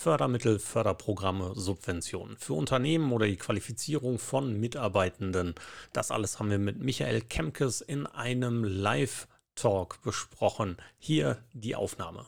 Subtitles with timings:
[0.00, 5.54] Fördermittel, Förderprogramme, Subventionen für Unternehmen oder die Qualifizierung von Mitarbeitenden.
[5.92, 10.78] Das alles haben wir mit Michael Kemkes in einem Live-Talk besprochen.
[10.98, 12.24] Hier die Aufnahme.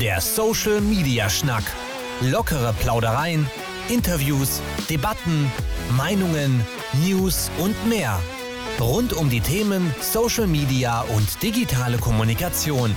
[0.00, 1.62] Der Social Media Schnack.
[2.20, 3.48] Lockere Plaudereien,
[3.88, 4.60] Interviews,
[4.90, 5.50] Debatten,
[5.96, 6.66] Meinungen,
[7.04, 8.20] News und mehr.
[8.80, 12.96] Rund um die Themen Social Media und digitale Kommunikation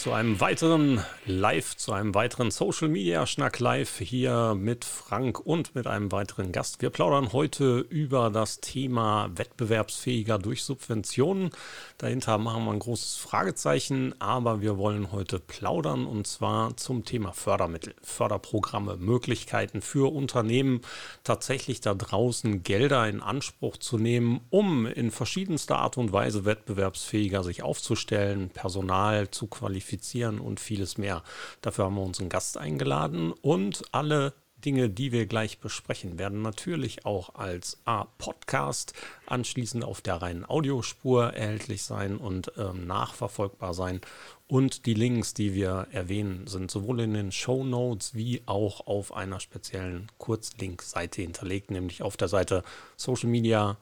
[0.00, 5.74] zu einem weiteren Live, zu einem weiteren Social Media Schnack Live hier mit Frank und
[5.74, 6.80] mit einem weiteren Gast.
[6.80, 11.50] Wir plaudern heute über das Thema wettbewerbsfähiger durch Subventionen.
[11.98, 17.34] Dahinter machen wir ein großes Fragezeichen, aber wir wollen heute plaudern und zwar zum Thema
[17.34, 20.80] Fördermittel, Förderprogramme, Möglichkeiten für Unternehmen
[21.24, 27.44] tatsächlich da draußen Gelder in Anspruch zu nehmen, um in verschiedenster Art und Weise wettbewerbsfähiger
[27.44, 31.22] sich aufzustellen, Personal zu qualifizieren qualifizieren und vieles mehr.
[31.60, 34.32] Dafür haben wir unseren Gast eingeladen und alle
[34.64, 38.92] Dinge, die wir gleich besprechen, werden natürlich auch als A Podcast
[39.26, 44.02] anschließend auf der reinen Audiospur erhältlich sein und ähm, nachverfolgbar sein.
[44.48, 49.14] Und die Links, die wir erwähnen, sind sowohl in den Show Notes wie auch auf
[49.16, 52.62] einer speziellen Kurzlink-Seite hinterlegt, nämlich auf der Seite
[52.96, 53.78] Social Media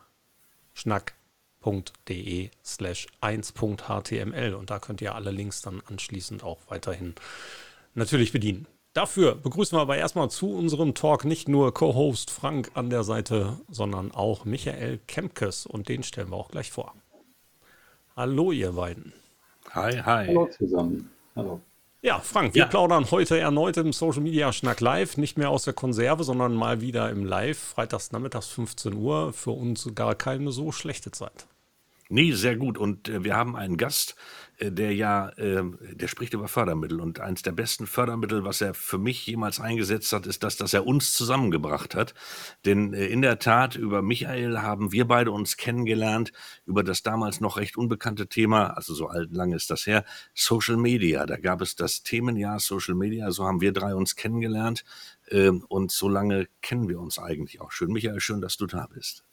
[0.75, 1.18] Schnack
[2.09, 7.15] de slash 1.html und da könnt ihr alle Links dann anschließend auch weiterhin
[7.95, 8.67] natürlich bedienen.
[8.95, 13.61] Dafür begrüßen wir aber erstmal zu unserem Talk nicht nur Co-Host Frank an der Seite,
[13.69, 16.95] sondern auch Michael Kempkes und den stellen wir auch gleich vor.
[18.17, 19.13] Hallo ihr beiden.
[19.71, 20.27] Hi, hi.
[20.27, 21.11] Hallo zusammen.
[21.37, 21.61] Hallo.
[22.01, 22.69] Ja, Frank, wir ja.
[22.69, 26.81] plaudern heute erneut im Social Media Schnack Live, nicht mehr aus der Konserve, sondern mal
[26.81, 29.33] wieder im Live, freitags nachmittags 15 Uhr.
[29.33, 31.47] Für uns gar keine so schlechte Zeit.
[32.11, 32.79] Nee, sehr gut.
[32.79, 34.17] Und äh, wir haben einen Gast,
[34.57, 37.01] äh, der ja, äh, der spricht über Fördermittel.
[37.01, 40.73] Und eines der besten Fördermittel, was er für mich jemals eingesetzt hat, ist das, dass
[40.73, 42.15] er uns zusammengebracht hat.
[42.65, 46.33] Denn äh, in der Tat, über Michael haben wir beide uns kennengelernt,
[46.65, 50.05] über das damals noch recht unbekannte Thema, also so alt, lange ist das her,
[50.35, 51.27] Social Media.
[51.27, 54.83] Da gab es das Themenjahr Social Media, so haben wir drei uns kennengelernt.
[55.31, 57.93] Ähm, und so lange kennen wir uns eigentlich auch schön.
[57.93, 59.28] Michael, schön, dass du da bist.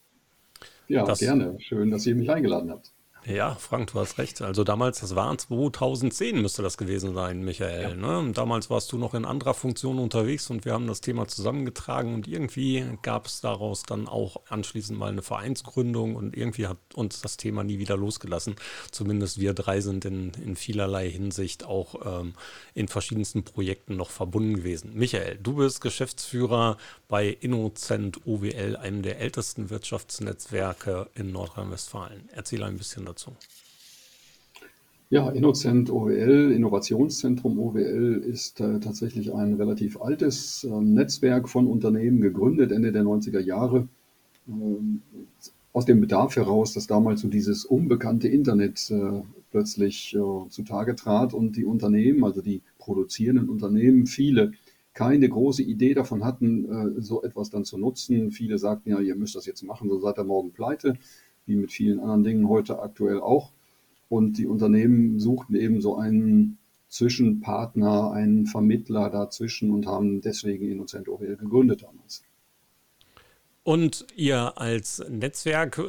[0.87, 1.59] Ja, das, gerne.
[1.59, 2.91] Schön, dass ihr mich eingeladen habt.
[3.27, 4.41] Ja, Frank, du hast recht.
[4.43, 7.97] Also damals, das war 2010 müsste das gewesen sein, Michael.
[7.99, 8.21] Ja.
[8.21, 8.31] Ne?
[8.33, 12.27] Damals warst du noch in anderer Funktion unterwegs und wir haben das Thema zusammengetragen und
[12.27, 17.37] irgendwie gab es daraus dann auch anschließend mal eine Vereinsgründung und irgendwie hat uns das
[17.37, 18.55] Thema nie wieder losgelassen.
[18.91, 22.33] Zumindest wir drei sind in, in vielerlei Hinsicht auch ähm,
[22.75, 24.91] in verschiedensten Projekten noch verbunden gewesen.
[24.93, 26.77] Michael, du bist Geschäftsführer
[27.07, 32.29] bei Innocent OWL, einem der ältesten Wirtschaftsnetzwerke in Nordrhein-Westfalen.
[32.31, 33.31] Erzähl ein bisschen dazu dazu?
[35.09, 42.21] Ja, Innocent OWL, Innovationszentrum OWL ist äh, tatsächlich ein relativ altes äh, Netzwerk von Unternehmen,
[42.21, 43.87] gegründet Ende der 90er Jahre.
[44.47, 45.01] Ähm,
[45.73, 49.21] aus dem Bedarf heraus, dass damals so dieses unbekannte Internet äh,
[49.51, 54.53] plötzlich äh, zutage trat und die Unternehmen, also die produzierenden Unternehmen, viele
[54.93, 58.31] keine große Idee davon hatten, äh, so etwas dann zu nutzen.
[58.31, 60.97] Viele sagten ja, ihr müsst das jetzt machen, so seid ihr morgen pleite
[61.45, 63.51] wie mit vielen anderen Dingen heute aktuell auch.
[64.09, 66.57] Und die Unternehmen suchten eben so einen
[66.89, 72.23] Zwischenpartner, einen Vermittler dazwischen und haben deswegen Innocent OWL gegründet damals.
[73.63, 75.81] Und ihr als Netzwerk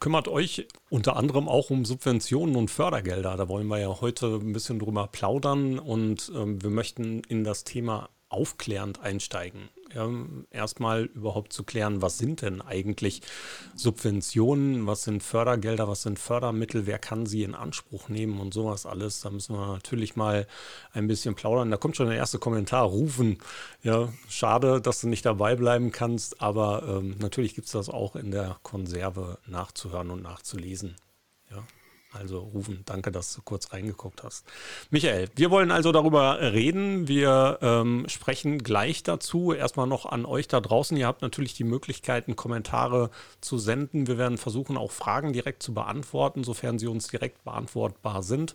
[0.00, 3.38] kümmert euch unter anderem auch um Subventionen und Fördergelder.
[3.38, 7.64] Da wollen wir ja heute ein bisschen drüber plaudern und äh, wir möchten in das
[7.64, 9.70] Thema aufklärend einsteigen.
[9.94, 10.08] Ja,
[10.50, 13.20] erstmal überhaupt zu klären, was sind denn eigentlich
[13.76, 18.86] Subventionen, was sind Fördergelder, was sind Fördermittel, wer kann sie in Anspruch nehmen und sowas
[18.86, 19.20] alles.
[19.20, 20.46] Da müssen wir natürlich mal
[20.92, 21.70] ein bisschen plaudern.
[21.70, 23.38] Da kommt schon der erste Kommentar, rufen.
[23.82, 28.16] Ja, schade, dass du nicht dabei bleiben kannst, aber ähm, natürlich gibt es das auch
[28.16, 30.96] in der Konserve nachzuhören und nachzulesen.
[31.50, 31.62] Ja.
[32.12, 34.46] Also rufen, danke, dass du kurz reingeguckt hast.
[34.90, 37.08] Michael, wir wollen also darüber reden.
[37.08, 39.52] Wir ähm, sprechen gleich dazu.
[39.52, 40.96] Erstmal noch an euch da draußen.
[40.96, 43.10] Ihr habt natürlich die Möglichkeiten, Kommentare
[43.40, 44.06] zu senden.
[44.06, 48.54] Wir werden versuchen, auch Fragen direkt zu beantworten, sofern sie uns direkt beantwortbar sind.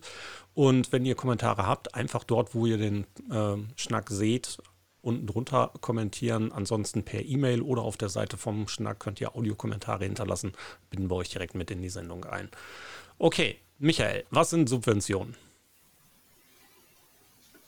[0.54, 4.58] Und wenn ihr Kommentare habt, einfach dort, wo ihr den äh, Schnack seht,
[5.02, 6.52] unten drunter kommentieren.
[6.52, 10.52] Ansonsten per E-Mail oder auf der Seite vom Schnack könnt ihr Audiokommentare hinterlassen.
[10.90, 12.50] Binden wir euch direkt mit in die Sendung ein.
[13.20, 15.34] Okay, Michael, was sind Subventionen?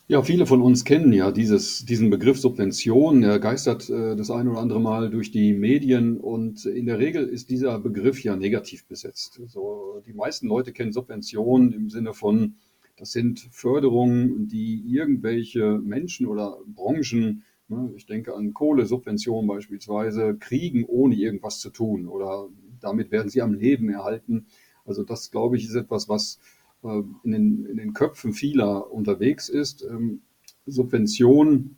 [0.07, 3.25] Ja, viele von uns kennen ja dieses, diesen Begriff Subvention.
[3.25, 7.27] Er geistert äh, das ein oder andere Mal durch die Medien und in der Regel
[7.27, 9.41] ist dieser Begriff ja negativ besetzt.
[9.41, 12.55] Also die meisten Leute kennen Subvention im Sinne von,
[12.97, 20.85] das sind Förderungen, die irgendwelche Menschen oder Branchen, ne, ich denke an Kohlesubventionen beispielsweise, kriegen,
[20.85, 22.49] ohne irgendwas zu tun oder
[22.81, 24.47] damit werden sie am Leben erhalten.
[24.91, 26.41] Also das, glaube ich, ist etwas, was
[26.83, 29.83] äh, in den, in den Köpfen vieler unterwegs ist.
[29.83, 30.23] Ähm,
[30.67, 31.77] Subventionen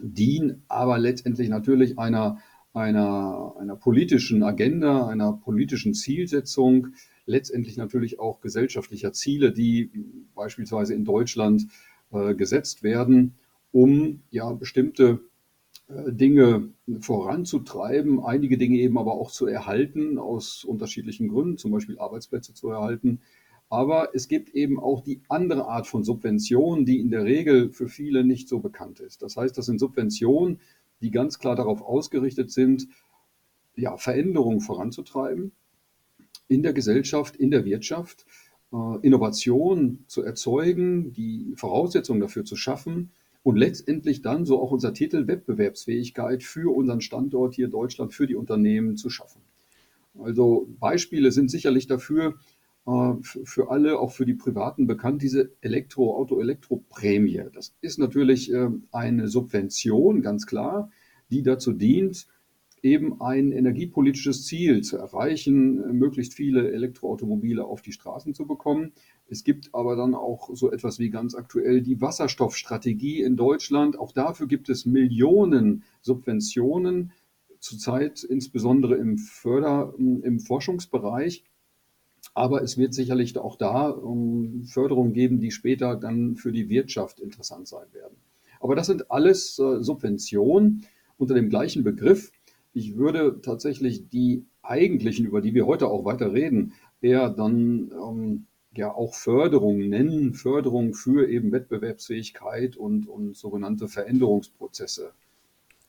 [0.00, 2.38] dienen aber letztendlich natürlich einer,
[2.72, 6.94] einer, einer politischen Agenda, einer politischen Zielsetzung,
[7.26, 9.90] letztendlich natürlich auch gesellschaftlicher Ziele, die
[10.36, 11.66] beispielsweise in Deutschland
[12.12, 13.34] äh, gesetzt werden,
[13.72, 15.20] um ja bestimmte
[16.06, 22.54] Dinge voranzutreiben, einige Dinge eben aber auch zu erhalten, aus unterschiedlichen Gründen, zum Beispiel Arbeitsplätze
[22.54, 23.20] zu erhalten,
[23.68, 27.88] aber es gibt eben auch die andere Art von Subvention, die in der Regel für
[27.88, 29.22] viele nicht so bekannt ist.
[29.22, 30.60] Das heißt, das sind Subventionen,
[31.00, 32.86] die ganz klar darauf ausgerichtet sind,
[33.74, 35.52] ja, Veränderungen voranzutreiben
[36.48, 38.26] in der Gesellschaft, in der Wirtschaft,
[38.72, 43.10] äh, Innovation zu erzeugen, die Voraussetzungen dafür zu schaffen
[43.42, 48.36] und letztendlich dann, so auch unser Titel, Wettbewerbsfähigkeit für unseren Standort hier Deutschland, für die
[48.36, 49.40] Unternehmen zu schaffen.
[50.18, 52.34] Also Beispiele sind sicherlich dafür,
[52.86, 57.44] äh, für alle, auch für die Privaten bekannt, diese Elektro, Auto-Elektro-Prämie.
[57.52, 60.90] Das ist natürlich äh, eine Subvention, ganz klar,
[61.30, 62.26] die dazu dient,
[62.82, 68.92] eben ein energiepolitisches Ziel zu erreichen, möglichst viele Elektroautomobile auf die Straßen zu bekommen.
[69.28, 73.98] Es gibt aber dann auch so etwas wie ganz aktuell die Wasserstoffstrategie in Deutschland.
[73.98, 77.12] Auch dafür gibt es Millionen Subventionen,
[77.60, 81.44] zurzeit insbesondere im Förder-, im Forschungsbereich.
[82.34, 87.20] Aber es wird sicherlich auch da ähm, Förderungen geben, die später dann für die Wirtschaft
[87.20, 88.16] interessant sein werden.
[88.60, 90.84] Aber das sind alles äh, Subventionen
[91.18, 92.32] unter dem gleichen Begriff.
[92.72, 98.46] Ich würde tatsächlich die eigentlichen, über die wir heute auch weiter reden, eher dann ähm,
[98.74, 105.12] ja auch Förderung nennen, Förderung für eben Wettbewerbsfähigkeit und, und sogenannte Veränderungsprozesse.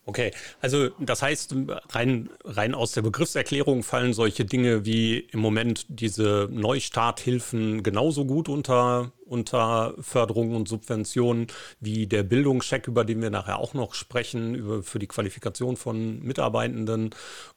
[0.05, 1.55] Okay, also das heißt,
[1.91, 8.49] rein, rein aus der Begriffserklärung fallen solche Dinge wie im Moment diese Neustarthilfen genauso gut
[8.49, 11.47] unter, unter Förderungen und Subventionen
[11.79, 16.21] wie der Bildungscheck, über den wir nachher auch noch sprechen, über, für die Qualifikation von
[16.21, 17.11] Mitarbeitenden.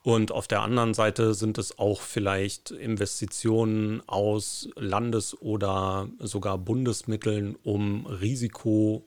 [0.05, 7.57] Und auf der anderen Seite sind es auch vielleicht Investitionen aus Landes- oder sogar Bundesmitteln,
[7.65, 9.05] um Risiko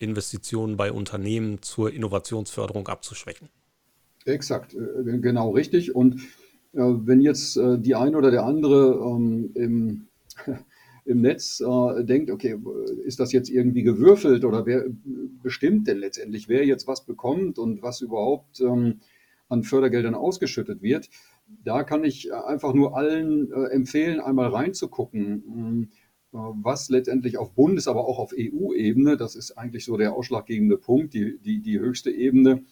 [0.00, 3.48] Investitionen bei Unternehmen zur Innovationsförderung abzuschwächen.
[4.24, 5.94] Exakt, äh, genau richtig.
[5.94, 6.16] Und
[6.72, 10.06] äh, wenn jetzt äh, die eine oder der andere ähm, im,
[11.04, 11.62] im Netz
[12.00, 12.56] denkt, okay,
[13.04, 14.84] ist das jetzt irgendwie gewürfelt oder wer
[15.42, 19.00] bestimmt denn letztendlich, wer jetzt was bekommt und was überhaupt ähm,
[19.48, 21.08] an Fördergeldern ausgeschüttet wird,
[21.64, 25.90] da kann ich einfach nur allen empfehlen, einmal reinzugucken.
[26.32, 30.76] Äh, was letztendlich auf Bundes-, aber auch auf EU-Ebene, das ist eigentlich so der ausschlaggebende
[30.76, 32.64] Punkt, die, die, die höchste Ebene,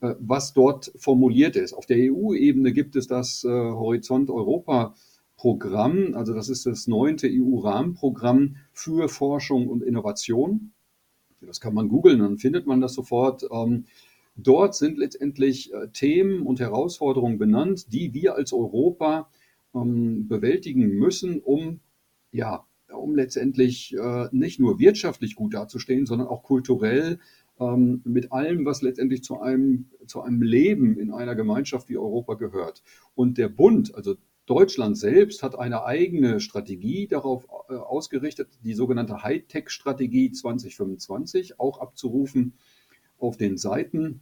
[0.00, 1.72] äh, was dort formuliert ist.
[1.74, 4.94] Auf der EU-Ebene gibt es das äh, Horizont Europa
[5.36, 10.72] Programm, also das ist das neunte EU-Rahmenprogramm für Forschung und Innovation.
[11.40, 13.44] Das kann man googeln, dann findet man das sofort.
[13.52, 13.84] Ähm,
[14.36, 19.28] dort sind letztendlich Themen und Herausforderungen benannt, die wir als Europa
[19.74, 21.80] ähm, bewältigen müssen, um
[22.30, 22.64] ja,
[22.98, 27.18] um letztendlich äh, nicht nur wirtschaftlich gut dazustehen, sondern auch kulturell
[27.60, 32.34] ähm, mit allem, was letztendlich zu einem, zu einem Leben in einer Gemeinschaft wie Europa
[32.34, 32.82] gehört.
[33.14, 39.22] Und der Bund, also Deutschland selbst, hat eine eigene Strategie darauf äh, ausgerichtet, die sogenannte
[39.22, 42.54] Hightech-Strategie 2025, auch abzurufen
[43.18, 44.20] auf den Seiten.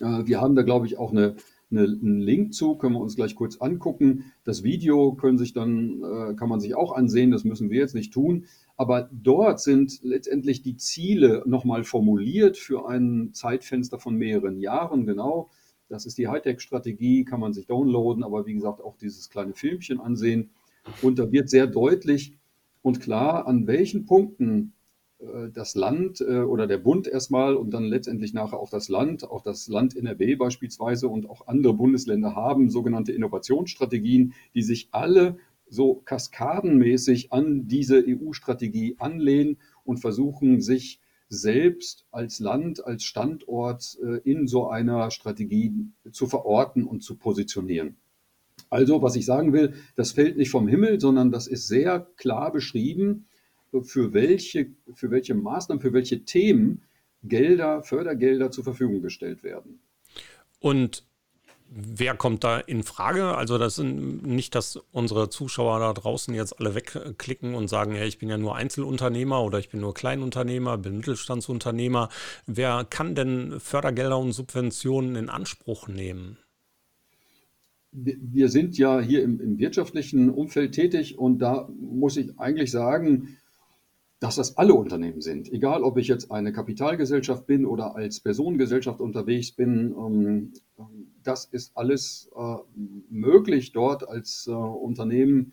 [0.00, 1.36] Äh, wir haben da, glaube ich, auch eine
[1.70, 4.32] eine, einen Link zu, können wir uns gleich kurz angucken.
[4.44, 7.94] Das Video können sich dann, äh, kann man sich auch ansehen, das müssen wir jetzt
[7.94, 8.46] nicht tun.
[8.76, 15.50] Aber dort sind letztendlich die Ziele nochmal formuliert für ein Zeitfenster von mehreren Jahren, genau.
[15.88, 20.00] Das ist die Hightech-Strategie, kann man sich downloaden, aber wie gesagt auch dieses kleine Filmchen
[20.00, 20.50] ansehen.
[21.02, 22.36] Und da wird sehr deutlich
[22.82, 24.72] und klar, an welchen Punkten
[25.52, 29.42] das Land äh, oder der Bund erstmal und dann letztendlich nachher auch das Land, auch
[29.42, 35.94] das Land NRW beispielsweise und auch andere Bundesländer haben sogenannte Innovationsstrategien, die sich alle so
[36.04, 44.46] kaskadenmäßig an diese EU-Strategie anlehnen und versuchen, sich selbst als Land, als Standort äh, in
[44.46, 45.72] so einer Strategie
[46.10, 47.96] zu verorten und zu positionieren.
[48.70, 52.52] Also, was ich sagen will, das fällt nicht vom Himmel, sondern das ist sehr klar
[52.52, 53.26] beschrieben
[53.82, 56.82] für welche, für welche Maßnahmen, für welche Themen
[57.22, 59.80] Gelder, Fördergelder zur Verfügung gestellt werden.
[60.60, 61.04] Und
[61.70, 63.36] wer kommt da in Frage?
[63.36, 68.04] Also das sind nicht, dass unsere Zuschauer da draußen jetzt alle wegklicken und sagen, ja,
[68.04, 72.08] ich bin ja nur Einzelunternehmer oder ich bin nur Kleinunternehmer, bin Mittelstandsunternehmer.
[72.46, 76.38] Wer kann denn Fördergelder und Subventionen in Anspruch nehmen?
[77.90, 83.38] Wir sind ja hier im, im wirtschaftlichen Umfeld tätig und da muss ich eigentlich sagen,
[84.20, 85.52] dass das alle Unternehmen sind.
[85.52, 90.52] Egal, ob ich jetzt eine Kapitalgesellschaft bin oder als Personengesellschaft unterwegs bin, ähm,
[91.22, 92.56] das ist alles äh,
[93.08, 95.52] möglich, dort als äh, Unternehmen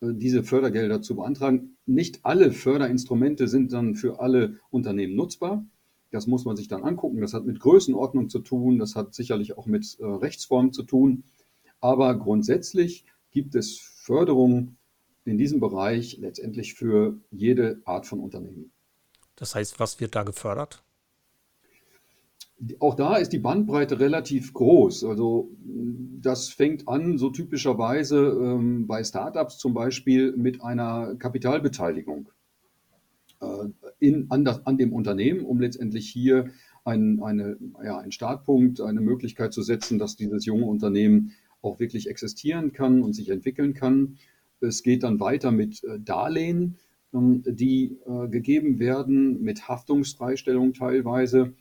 [0.00, 1.76] äh, diese Fördergelder zu beantragen.
[1.84, 5.66] Nicht alle Förderinstrumente sind dann für alle Unternehmen nutzbar.
[6.10, 7.20] Das muss man sich dann angucken.
[7.20, 8.78] Das hat mit Größenordnung zu tun.
[8.78, 11.22] Das hat sicherlich auch mit Rechtsform zu tun.
[11.80, 14.76] Aber grundsätzlich gibt es Förderungen
[15.24, 18.72] in diesem Bereich letztendlich für jede Art von Unternehmen.
[19.36, 20.82] Das heißt, was wird da gefördert?
[22.78, 25.04] Auch da ist die Bandbreite relativ groß.
[25.04, 25.50] Also
[26.20, 32.28] das fängt an, so typischerweise ähm, bei Startups zum Beispiel mit einer Kapitalbeteiligung
[33.40, 36.50] äh, in, an, das, an dem Unternehmen, um letztendlich hier
[36.84, 42.08] ein, eine, ja, einen Startpunkt, eine Möglichkeit zu setzen, dass dieses junge Unternehmen auch wirklich
[42.08, 44.18] existieren kann und sich entwickeln kann.
[44.60, 46.76] Es geht dann weiter mit äh, Darlehen,
[47.12, 51.54] ähm, die äh, gegeben werden, mit Haftungsfreistellung teilweise.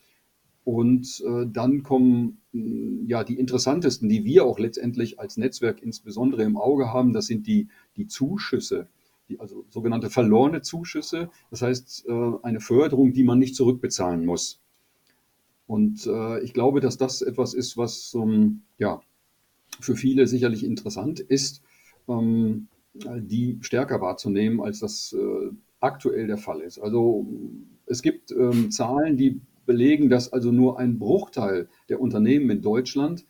[0.65, 6.43] Und äh, dann kommen mm, ja die interessantesten, die wir auch letztendlich als Netzwerk insbesondere
[6.43, 8.87] im Auge haben, das sind die, die Zuschüsse,
[9.29, 11.29] die, also sogenannte verlorene Zuschüsse.
[11.51, 12.07] Das heißt,
[12.41, 14.59] eine Förderung, die man nicht zurückbezahlen muss.
[15.67, 16.09] Und
[16.41, 19.01] ich glaube, dass das etwas ist, was ähm, ja,
[19.79, 21.61] für viele sicherlich interessant ist.
[22.07, 26.79] Ähm, die stärker wahrzunehmen, als das äh, aktuell der Fall ist.
[26.79, 27.27] Also
[27.85, 33.25] es gibt ähm, Zahlen, die belegen, dass also nur ein Bruchteil der Unternehmen in Deutschland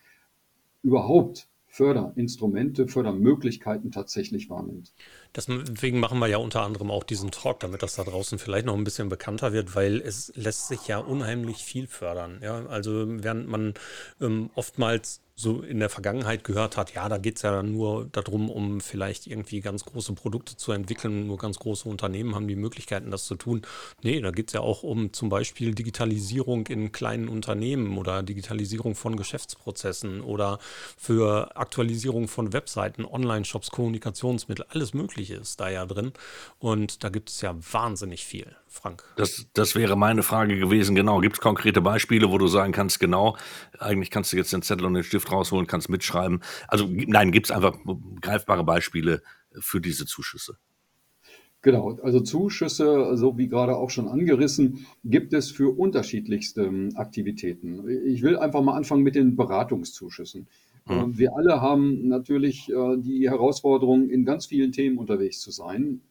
[0.81, 4.93] überhaupt Förderinstrumente, Fördermöglichkeiten tatsächlich wahrnimmt.
[5.35, 8.75] Deswegen machen wir ja unter anderem auch diesen Talk, damit das da draußen vielleicht noch
[8.75, 12.39] ein bisschen bekannter wird, weil es lässt sich ja unheimlich viel fördern.
[12.41, 13.73] Ja, also während man
[14.19, 18.49] ähm, oftmals so in der Vergangenheit gehört hat, ja, da geht es ja nur darum,
[18.49, 21.27] um vielleicht irgendwie ganz große Produkte zu entwickeln.
[21.27, 23.61] Nur ganz große Unternehmen haben die Möglichkeiten, das zu tun.
[24.03, 28.95] Nee, da geht es ja auch um zum Beispiel Digitalisierung in kleinen Unternehmen oder Digitalisierung
[28.95, 30.59] von Geschäftsprozessen oder
[30.97, 36.13] für Aktualisierung von Webseiten, Online-Shops, Kommunikationsmittel, alles Mögliche ist da ja drin.
[36.57, 38.55] Und da gibt es ja wahnsinnig viel.
[38.67, 39.03] Frank.
[39.15, 41.19] Das, das wäre meine Frage gewesen, genau.
[41.19, 43.35] Gibt es konkrete Beispiele, wo du sagen kannst, genau,
[43.79, 46.41] eigentlich kannst du jetzt den Zettel und den Stift rausholen, kannst mitschreiben.
[46.67, 47.77] Also nein, gibt es einfach
[48.21, 49.21] greifbare Beispiele
[49.59, 50.57] für diese Zuschüsse.
[51.61, 57.85] Genau, also Zuschüsse, so wie gerade auch schon angerissen, gibt es für unterschiedlichste ähm, Aktivitäten.
[58.05, 60.47] Ich will einfach mal anfangen mit den Beratungszuschüssen.
[60.89, 61.17] Mhm.
[61.17, 66.01] Wir alle haben natürlich äh, die Herausforderung, in ganz vielen Themen unterwegs zu sein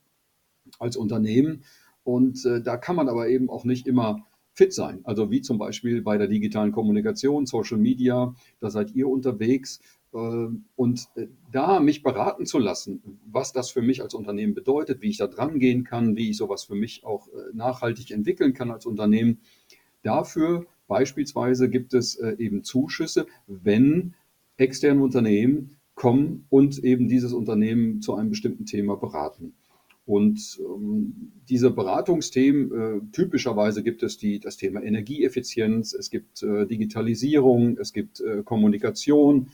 [0.78, 1.64] als Unternehmen.
[2.04, 5.00] Und äh, da kann man aber eben auch nicht immer fit sein.
[5.04, 9.80] Also wie zum Beispiel bei der digitalen Kommunikation, Social Media, da seid ihr unterwegs.
[10.10, 11.08] Und
[11.52, 15.26] da mich beraten zu lassen, was das für mich als Unternehmen bedeutet, wie ich da
[15.26, 19.38] dran gehen kann, wie ich sowas für mich auch nachhaltig entwickeln kann als Unternehmen.
[20.02, 24.14] Dafür beispielsweise gibt es eben Zuschüsse, wenn
[24.58, 29.54] externe Unternehmen kommen und eben dieses Unternehmen zu einem bestimmten Thema beraten.
[30.06, 36.66] Und ähm, diese Beratungsthemen, äh, typischerweise gibt es die, das Thema Energieeffizienz, es gibt äh,
[36.66, 39.48] Digitalisierung, es gibt äh, Kommunikation.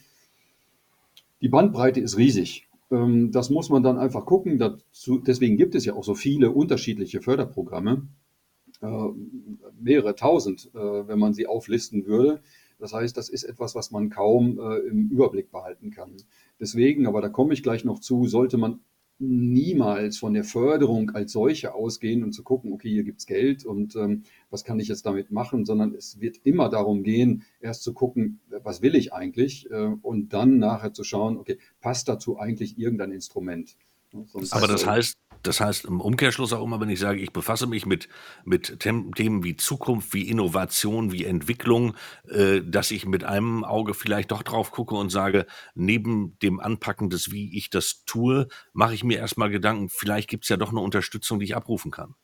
[1.40, 2.68] Die Bandbreite ist riesig.
[2.92, 4.58] Ähm, das muss man dann einfach gucken.
[4.58, 8.06] Dazu, deswegen gibt es ja auch so viele unterschiedliche Förderprogramme,
[8.80, 9.08] äh,
[9.80, 12.40] mehrere tausend, äh, wenn man sie auflisten würde.
[12.78, 16.16] Das heißt, das ist etwas, was man kaum äh, im Überblick behalten kann.
[16.60, 18.80] Deswegen, aber da komme ich gleich noch zu, sollte man
[19.18, 23.64] niemals von der Förderung als solche ausgehen und zu gucken, okay, hier gibt es Geld
[23.64, 27.84] und ähm, was kann ich jetzt damit machen, sondern es wird immer darum gehen, erst
[27.84, 32.38] zu gucken, was will ich eigentlich äh, und dann nachher zu schauen, okay, passt dazu
[32.38, 33.76] eigentlich irgendein Instrument.
[34.26, 37.66] Sonst Aber das heißt, das heißt im Umkehrschluss auch immer, wenn ich sage, ich befasse
[37.66, 38.08] mich mit,
[38.44, 41.96] mit Themen wie Zukunft, wie Innovation, wie Entwicklung,
[42.28, 47.10] äh, dass ich mit einem Auge vielleicht doch drauf gucke und sage, neben dem Anpacken
[47.10, 50.70] des, wie ich das tue, mache ich mir erstmal Gedanken, vielleicht gibt es ja doch
[50.70, 52.14] eine Unterstützung, die ich abrufen kann.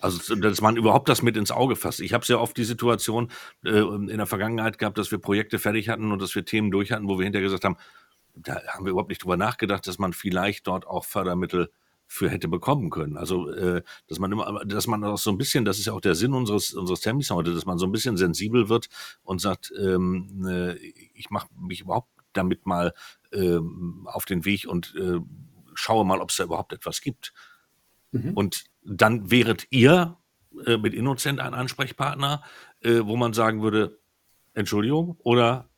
[0.00, 2.00] Also, dass man überhaupt das mit ins Auge fasst.
[2.00, 3.30] Ich habe sehr oft die Situation
[3.64, 6.92] äh, in der Vergangenheit gehabt, dass wir Projekte fertig hatten und dass wir Themen durch
[6.92, 7.76] hatten, wo wir hinterher gesagt haben,
[8.36, 11.70] da haben wir überhaupt nicht drüber nachgedacht, dass man vielleicht dort auch Fördermittel
[12.06, 13.16] für hätte bekommen können.
[13.16, 16.00] Also, äh, dass man immer, dass man auch so ein bisschen, das ist ja auch
[16.00, 18.88] der Sinn unseres, unseres Termins heute, dass man so ein bisschen sensibel wird
[19.24, 20.76] und sagt, ähm, äh,
[21.14, 22.92] ich mache mich überhaupt damit mal
[23.32, 25.18] ähm, auf den Weg und äh,
[25.74, 27.32] schaue mal, ob es da überhaupt etwas gibt.
[28.12, 28.34] Mhm.
[28.34, 30.16] Und dann wäret ihr
[30.64, 32.42] äh, mit Innocent ein Ansprechpartner,
[32.80, 33.98] äh, wo man sagen würde,
[34.54, 35.68] Entschuldigung, oder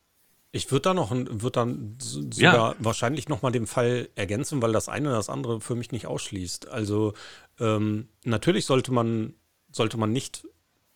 [0.50, 2.76] ich würde da noch, würde dann sogar ja.
[2.78, 6.68] wahrscheinlich nochmal den Fall ergänzen, weil das eine oder das andere für mich nicht ausschließt.
[6.68, 7.12] Also
[7.60, 9.34] ähm, natürlich sollte man,
[9.70, 10.46] sollte man nicht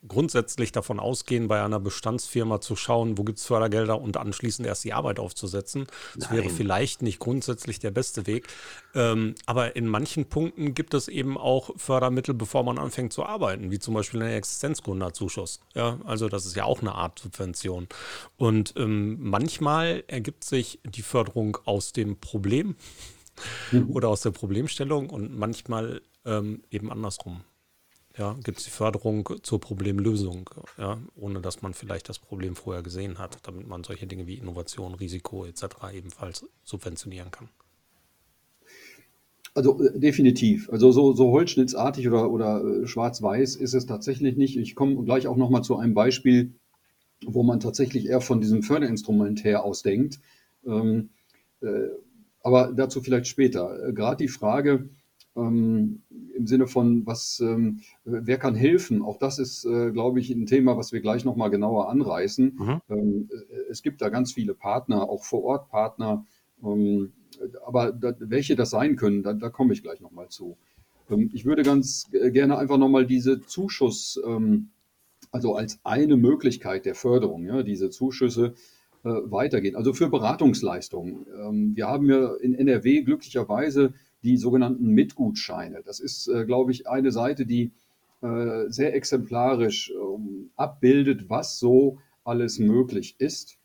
[0.06, 4.84] grundsätzlich davon ausgehen, bei einer Bestandsfirma zu schauen, wo gibt es Fördergelder und anschließend erst
[4.84, 5.86] die Arbeit aufzusetzen.
[6.16, 6.38] Das Nein.
[6.38, 8.48] wäre vielleicht nicht grundsätzlich der beste Weg.
[8.94, 13.70] Ähm, aber in manchen Punkten gibt es eben auch Fördermittel, bevor man anfängt zu arbeiten,
[13.70, 15.60] wie zum Beispiel ein Existenzgründerzuschuss.
[15.74, 17.86] Ja, also das ist ja auch eine Art Subvention.
[18.36, 22.76] Und ähm, manchmal ergibt sich die Förderung aus dem Problem
[23.70, 23.90] mhm.
[23.94, 27.44] oder aus der Problemstellung und manchmal ähm, eben andersrum
[28.18, 32.82] ja, gibt es die Förderung zur Problemlösung, ja, ohne dass man vielleicht das Problem vorher
[32.82, 35.64] gesehen hat, damit man solche Dinge wie Innovation, Risiko etc.
[35.94, 37.48] ebenfalls subventionieren kann.
[39.54, 40.70] Also äh, definitiv.
[40.70, 44.56] Also so, so holzschnittsartig oder, oder äh, schwarz-weiß ist es tatsächlich nicht.
[44.56, 46.54] Ich komme gleich auch nochmal zu einem Beispiel,
[47.24, 50.20] wo man tatsächlich eher von diesem Förderinstrument her ausdenkt.
[50.66, 51.10] Ähm,
[51.60, 51.88] äh,
[52.42, 53.88] aber dazu vielleicht später.
[53.88, 54.88] Äh, Gerade die Frage,
[55.36, 56.02] ähm,
[56.34, 59.02] im Sinne von, was, ähm, wer kann helfen?
[59.02, 62.56] Auch das ist, äh, glaube ich, ein Thema, was wir gleich nochmal genauer anreißen.
[62.58, 62.80] Mhm.
[62.90, 63.30] Ähm,
[63.70, 66.24] es gibt da ganz viele Partner, auch vor Ort Partner.
[66.62, 67.12] Ähm,
[67.66, 70.56] aber da, welche das sein können, da, da komme ich gleich nochmal zu.
[71.10, 74.68] Ähm, ich würde ganz gerne einfach nochmal diese Zuschuss, ähm,
[75.30, 78.54] also als eine Möglichkeit der Förderung, ja, diese Zuschüsse
[79.02, 79.76] äh, weitergehen.
[79.76, 81.74] Also für Beratungsleistungen.
[81.74, 85.82] wir haben ja in NRW glücklicherweise die sogenannten Mitgutscheine.
[85.84, 87.72] Das ist, äh, glaube ich, eine Seite, die
[88.22, 93.58] äh, sehr exemplarisch ähm, abbildet, was so alles möglich ist.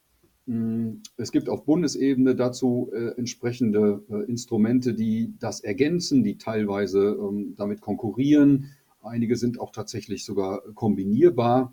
[0.46, 7.54] Mm, es gibt auf Bundesebene dazu äh, entsprechende Instrumente, die das ergänzen, die teilweise ähm,
[7.56, 8.70] damit konkurrieren.
[9.00, 11.72] Einige sind auch tatsächlich sogar kombinierbar.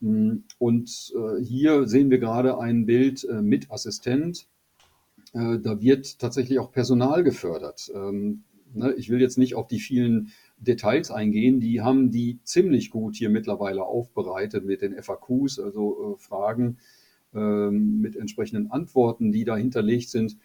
[0.00, 4.46] Mm, und hier sehen wir gerade ein Bild mit Assistent
[5.32, 7.90] äh, da wird tatsächlich auch Personal gefördert.
[7.94, 12.90] Ähm, ne, ich will jetzt nicht auf die vielen Details eingehen, die haben die ziemlich
[12.90, 16.78] gut hier mittlerweile aufbereitet mit den FAQs, also äh, Fragen
[17.34, 20.36] ähm, mit entsprechenden Antworten, die da hinterlegt sind.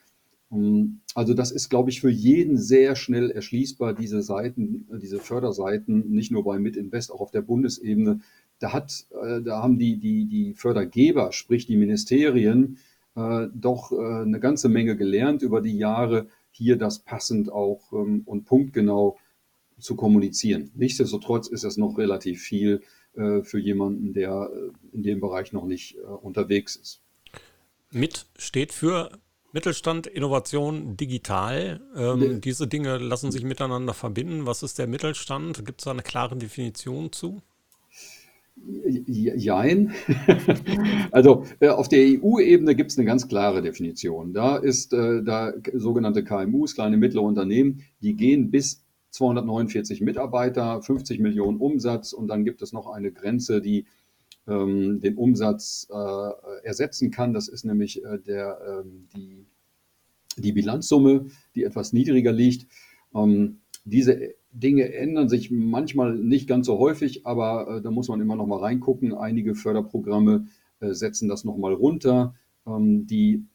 [0.52, 6.10] Ähm, also das ist, glaube ich, für jeden sehr schnell erschließbar, diese Seiten, diese Förderseiten,
[6.10, 8.22] nicht nur bei Mitinvest, auch auf der Bundesebene.
[8.60, 12.78] Da, hat, äh, da haben die, die, die Fördergeber, sprich die Ministerien,
[13.18, 18.22] äh, doch äh, eine ganze Menge gelernt über die Jahre, hier das passend auch ähm,
[18.26, 19.18] und punktgenau
[19.80, 20.72] zu kommunizieren.
[20.76, 22.82] Nichtsdestotrotz ist es noch relativ viel
[23.14, 27.02] äh, für jemanden, der äh, in dem Bereich noch nicht äh, unterwegs ist.
[27.92, 29.12] Mit steht für
[29.52, 31.82] Mittelstand, Innovation, digital.
[31.96, 34.46] Ähm, diese Dinge lassen sich miteinander verbinden.
[34.46, 35.66] Was ist der Mittelstand?
[35.66, 37.42] Gibt es da eine klare Definition zu?
[39.06, 39.94] Jein.
[41.12, 44.34] also äh, auf der EU-Ebene gibt es eine ganz klare Definition.
[44.34, 51.20] Da ist äh, da sogenannte KMUs, kleine mittlere Unternehmen, die gehen bis 249 Mitarbeiter, 50
[51.20, 53.86] Millionen Umsatz und dann gibt es noch eine Grenze, die
[54.48, 57.34] ähm, den Umsatz äh, ersetzen kann.
[57.34, 59.46] Das ist nämlich äh, der, ähm, die,
[60.38, 62.68] die Bilanzsumme, die etwas niedriger liegt.
[63.16, 68.22] Ähm, diese Dinge ändern sich manchmal nicht ganz so häufig, aber äh, da muss man
[68.22, 69.14] immer noch mal reingucken.
[69.14, 70.48] Einige Förderprogramme
[70.80, 72.34] äh, setzen das noch mal runter.
[72.66, 73.46] Ähm, die,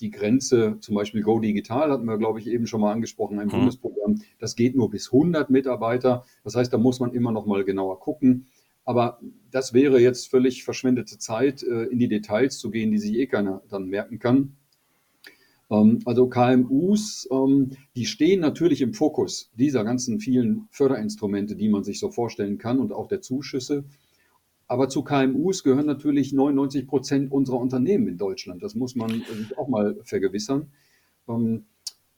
[0.00, 3.46] die Grenze, zum Beispiel Go Digital, hatten wir, glaube ich, eben schon mal angesprochen, ein
[3.46, 3.52] mhm.
[3.52, 6.24] Bundesprogramm, das geht nur bis 100 Mitarbeiter.
[6.42, 8.46] Das heißt, da muss man immer noch mal genauer gucken.
[8.84, 9.18] Aber
[9.50, 13.26] das wäre jetzt völlig verschwendete Zeit, äh, in die Details zu gehen, die sich eh
[13.26, 14.56] keiner dann merken kann.
[15.70, 21.84] Ähm, also KMUs, ähm, die stehen natürlich im Fokus dieser ganzen vielen Förderinstrumente, die man
[21.84, 23.84] sich so vorstellen kann und auch der Zuschüsse.
[24.66, 28.62] Aber zu KMUs gehören natürlich 99 Prozent unserer Unternehmen in Deutschland.
[28.62, 30.70] Das muss man sich auch mal vergewissern.
[31.28, 31.66] Ähm,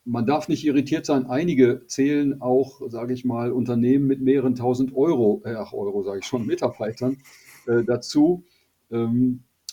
[0.04, 1.26] man darf nicht irritiert sein.
[1.26, 6.20] Einige zählen auch, sage ich mal, Unternehmen mit mehreren tausend Euro, äh, ach Euro sage
[6.20, 7.18] ich schon, Mitarbeitern
[7.66, 8.44] äh, dazu.
[8.90, 9.06] Äh,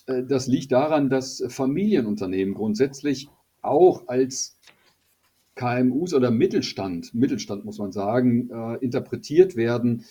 [0.05, 3.29] das liegt daran, dass Familienunternehmen grundsätzlich
[3.63, 4.57] auch als
[5.55, 10.05] KMUs oder Mittelstand, Mittelstand muss man sagen, äh, interpretiert werden.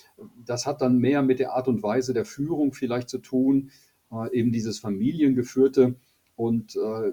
[0.45, 3.71] Das hat dann mehr mit der Art und Weise der Führung vielleicht zu tun,
[4.11, 5.95] äh, eben dieses familiengeführte.
[6.35, 7.11] Und äh,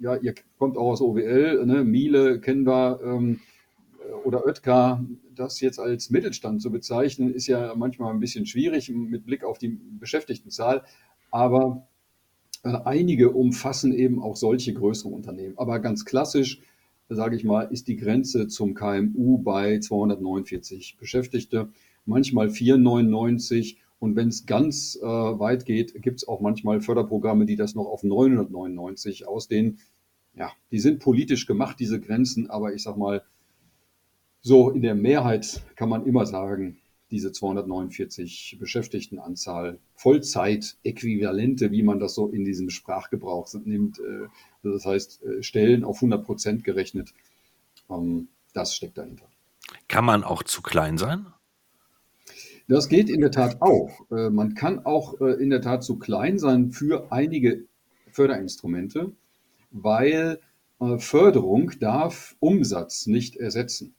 [0.00, 1.84] ja, ihr kommt auch aus OWL, ne?
[1.84, 3.00] Miele kennen wir.
[3.02, 3.40] Ähm,
[4.24, 9.24] oder Oetker, das jetzt als Mittelstand zu bezeichnen, ist ja manchmal ein bisschen schwierig mit
[9.24, 10.82] Blick auf die Beschäftigtenzahl.
[11.30, 11.91] Aber äh,
[12.62, 15.58] einige umfassen eben auch solche größeren Unternehmen.
[15.58, 16.60] Aber ganz klassisch,
[17.08, 21.68] sage ich mal, ist die Grenze zum KMU bei 249 Beschäftigte,
[22.04, 27.54] manchmal 499 und wenn es ganz äh, weit geht, gibt es auch manchmal Förderprogramme, die
[27.54, 29.78] das noch auf 999 ausdehnen.
[30.34, 33.22] Ja, die sind politisch gemacht, diese Grenzen, aber ich sage mal,
[34.40, 36.78] so in der Mehrheit kann man immer sagen,
[37.12, 44.00] diese 249 Beschäftigtenanzahl Vollzeit-Äquivalente, wie man das so in diesem Sprachgebrauch nimmt.
[44.00, 44.28] Äh,
[44.62, 47.12] das heißt, äh, Stellen auf 100 Prozent gerechnet.
[47.88, 49.26] Ähm, das steckt dahinter.
[49.88, 51.26] Kann man auch zu klein sein?
[52.66, 54.10] Das geht in der Tat auch.
[54.10, 57.66] Äh, man kann auch in der Tat zu klein sein für einige
[58.10, 59.12] Förderinstrumente,
[59.70, 60.40] weil
[60.98, 63.94] Förderung darf Umsatz nicht ersetzen.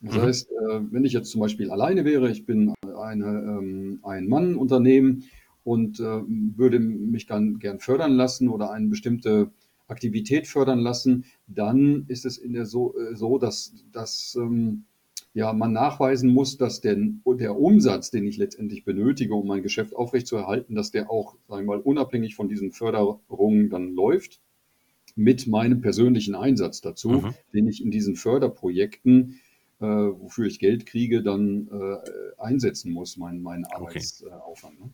[0.00, 0.22] Das mhm.
[0.22, 5.24] heißt, äh, wenn ich jetzt zum Beispiel alleine wäre, ich bin eine, ähm, ein Mann-Unternehmen
[5.64, 9.50] und äh, würde mich dann gern fördern lassen oder eine bestimmte
[9.88, 14.84] Aktivität fördern lassen, dann ist es in der so, äh, so dass, dass ähm,
[15.34, 19.94] ja, man nachweisen muss, dass der, der Umsatz, den ich letztendlich benötige, um mein Geschäft
[19.94, 24.40] aufrechtzuerhalten, dass der auch, sagen wir mal, unabhängig von diesen Förderungen dann läuft,
[25.16, 27.34] mit meinem persönlichen Einsatz dazu, mhm.
[27.52, 29.40] den ich in diesen Förderprojekten
[29.80, 34.80] äh, wofür ich Geld kriege, dann äh, einsetzen muss, mein, mein Arbeitsaufwand.
[34.80, 34.84] Okay.
[34.84, 34.92] Ne?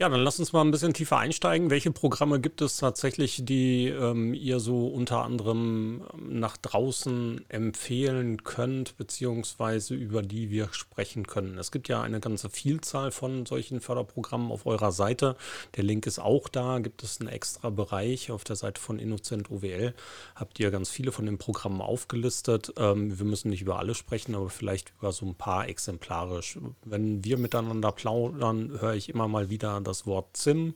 [0.00, 1.70] Ja, dann lass uns mal ein bisschen tiefer einsteigen.
[1.70, 8.42] Welche Programme gibt es tatsächlich, die ähm, ihr so unter anderem ähm, nach draußen empfehlen
[8.42, 11.58] könnt, beziehungsweise über die wir sprechen können?
[11.58, 15.36] Es gibt ja eine ganze Vielzahl von solchen Förderprogrammen auf eurer Seite.
[15.76, 16.80] Der Link ist auch da.
[16.80, 19.94] Gibt es einen extra Bereich auf der Seite von Innocent OWL?
[20.34, 22.72] Habt ihr ganz viele von den Programmen aufgelistet?
[22.78, 26.58] Ähm, wir müssen nicht über alle sprechen, aber vielleicht über so ein paar exemplarisch.
[26.84, 30.74] Wenn wir miteinander plaudern, höre ich immer mal wieder das Wort ZIM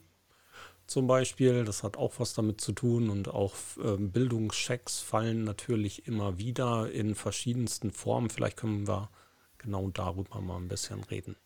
[0.87, 1.65] zum Beispiel.
[1.65, 6.91] Das hat auch was damit zu tun und auch äh, Bildungschecks fallen natürlich immer wieder
[6.91, 8.31] in verschiedensten Formen.
[8.31, 9.11] Vielleicht können wir
[9.59, 11.37] genau darüber mal ein bisschen reden.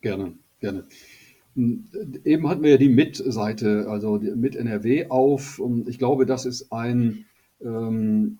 [0.00, 0.86] Gerne, gerne.
[1.54, 1.88] Hm,
[2.24, 5.58] eben hatten wir ja die Mit-Seite, also mit NRW auf.
[5.58, 7.26] Und ich glaube, das ist ein,
[7.60, 8.38] ähm,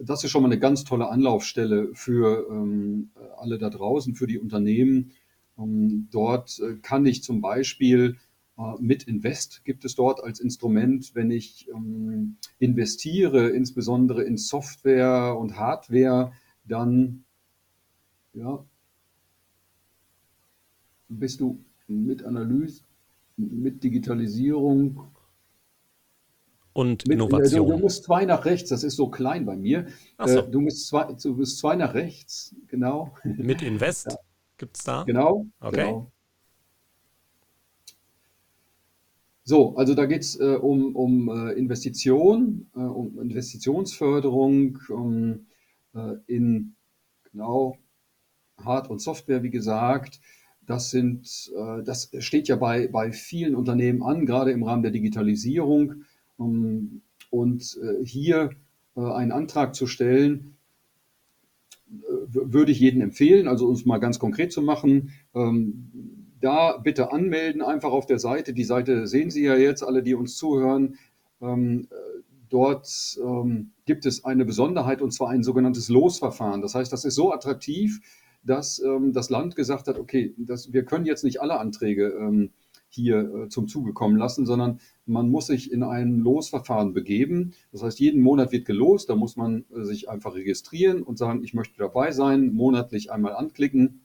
[0.00, 4.38] das ist schon mal eine ganz tolle Anlaufstelle für ähm, alle da draußen, für die
[4.38, 5.12] Unternehmen, ähm,
[5.56, 8.16] dort äh, kann ich zum Beispiel
[8.58, 15.36] äh, mit Invest gibt es dort als Instrument, wenn ich ähm, investiere, insbesondere in Software
[15.38, 16.32] und Hardware,
[16.64, 17.24] dann
[18.34, 18.64] ja,
[21.08, 22.82] bist du mit Analyse,
[23.36, 25.06] mit Digitalisierung
[26.72, 27.66] und mit, Innovation.
[27.66, 29.86] Du, du, musst zwei nach rechts, das ist so klein bei mir.
[30.22, 30.42] So.
[30.42, 33.14] Du, musst zwei, du musst zwei nach rechts, genau.
[33.24, 34.08] Mit Invest?
[34.10, 34.18] Ja.
[34.58, 35.04] Gibt es da?
[35.04, 35.46] Genau.
[35.60, 35.76] Okay.
[35.76, 36.12] Genau.
[39.48, 45.46] So, also da geht es äh, um, um äh, Investition, äh, um Investitionsförderung um,
[45.94, 46.74] äh, in
[47.30, 47.78] genau
[48.58, 50.20] Hard- und Software, wie gesagt.
[50.66, 54.90] Das sind, äh, das steht ja bei, bei vielen Unternehmen an, gerade im Rahmen der
[54.92, 56.02] Digitalisierung.
[56.38, 58.50] Um, und äh, hier
[58.94, 60.55] einen Antrag zu stellen,
[61.88, 65.10] würde ich jedem empfehlen, also uns mal ganz konkret zu machen.
[65.34, 65.90] Ähm,
[66.40, 68.52] da bitte anmelden, einfach auf der Seite.
[68.52, 70.96] Die Seite sehen Sie ja jetzt, alle, die uns zuhören.
[71.40, 71.88] Ähm,
[72.48, 76.62] dort ähm, gibt es eine Besonderheit und zwar ein sogenanntes Losverfahren.
[76.62, 78.00] Das heißt, das ist so attraktiv,
[78.42, 82.50] dass ähm, das Land gesagt hat, okay, das, wir können jetzt nicht alle Anträge ähm,
[82.96, 87.52] hier äh, zum Zuge kommen lassen, sondern man muss sich in ein Losverfahren begeben.
[87.70, 91.44] Das heißt, jeden Monat wird gelost, da muss man äh, sich einfach registrieren und sagen,
[91.44, 94.00] ich möchte dabei sein, monatlich einmal anklicken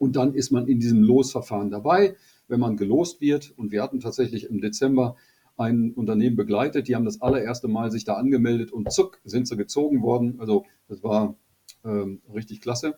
[0.00, 2.16] und dann ist man in diesem Losverfahren dabei,
[2.48, 3.52] wenn man gelost wird.
[3.56, 5.16] Und wir hatten tatsächlich im Dezember
[5.58, 9.58] ein Unternehmen begleitet, die haben das allererste Mal sich da angemeldet und zuck sind sie
[9.58, 10.40] gezogen worden.
[10.40, 11.36] Also das war
[11.84, 12.96] ähm, richtig klasse.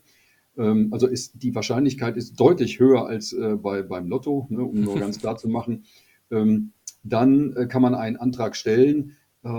[0.56, 4.80] Ähm, also ist die Wahrscheinlichkeit ist deutlich höher als äh, bei, beim Lotto, ne, um
[4.80, 5.84] nur ganz klar zu machen.
[6.30, 9.50] Ähm, dann äh, kann man einen Antrag stellen äh,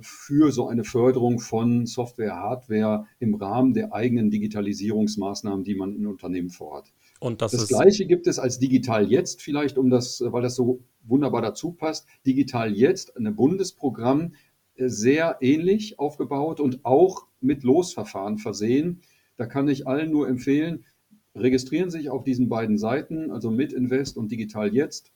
[0.00, 6.06] für so eine Förderung von Software, Hardware im Rahmen der eigenen Digitalisierungsmaßnahmen, die man in
[6.06, 6.92] Unternehmen vorhat.
[7.20, 10.80] Und das, das Gleiche gibt es als Digital Jetzt vielleicht, um das, weil das so
[11.04, 12.06] wunderbar dazu passt.
[12.26, 14.32] Digital Jetzt, ein Bundesprogramm,
[14.76, 19.02] sehr ähnlich aufgebaut und auch mit Losverfahren versehen
[19.40, 20.84] da kann ich allen nur empfehlen,
[21.34, 25.12] registrieren sich auf diesen beiden Seiten, also mit Invest und Digital Jetzt.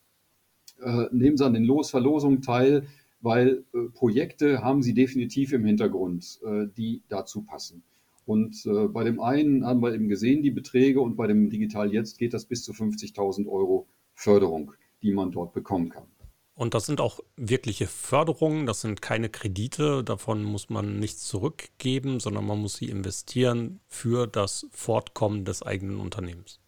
[0.81, 2.87] Äh, nehmen Sie an den Losverlosungen teil,
[3.21, 7.83] weil äh, Projekte haben Sie definitiv im Hintergrund, äh, die dazu passen.
[8.25, 11.93] Und äh, bei dem einen haben wir eben gesehen die Beträge und bei dem Digital
[11.93, 16.14] Jetzt geht das bis zu 50.000 Euro Förderung, die man dort bekommen kann.
[16.55, 22.21] Und das sind auch wirkliche Förderungen, das sind keine Kredite, davon muss man nichts zurückgeben,
[22.21, 26.61] sondern man muss sie investieren für das Fortkommen des eigenen Unternehmens.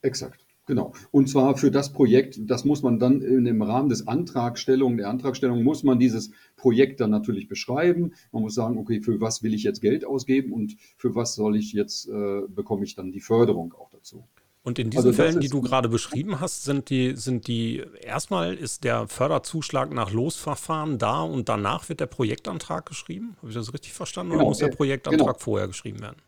[0.00, 0.46] Exakt.
[0.66, 0.92] Genau.
[1.10, 5.64] Und zwar für das Projekt, das muss man dann im Rahmen des Antragstellung, der Antragstellung
[5.64, 8.12] muss man dieses Projekt dann natürlich beschreiben.
[8.30, 11.56] Man muss sagen, okay, für was will ich jetzt Geld ausgeben und für was soll
[11.56, 14.24] ich jetzt, äh, bekomme ich dann die Förderung auch dazu.
[14.64, 18.54] Und in diesen also Fällen, die du gerade beschrieben hast, sind die, sind die, erstmal
[18.54, 23.34] ist der Förderzuschlag nach Losverfahren da und danach wird der Projektantrag geschrieben?
[23.38, 24.32] Habe ich das richtig verstanden?
[24.32, 25.38] Genau, oder muss der äh, Projektantrag genau.
[25.38, 26.22] vorher geschrieben werden?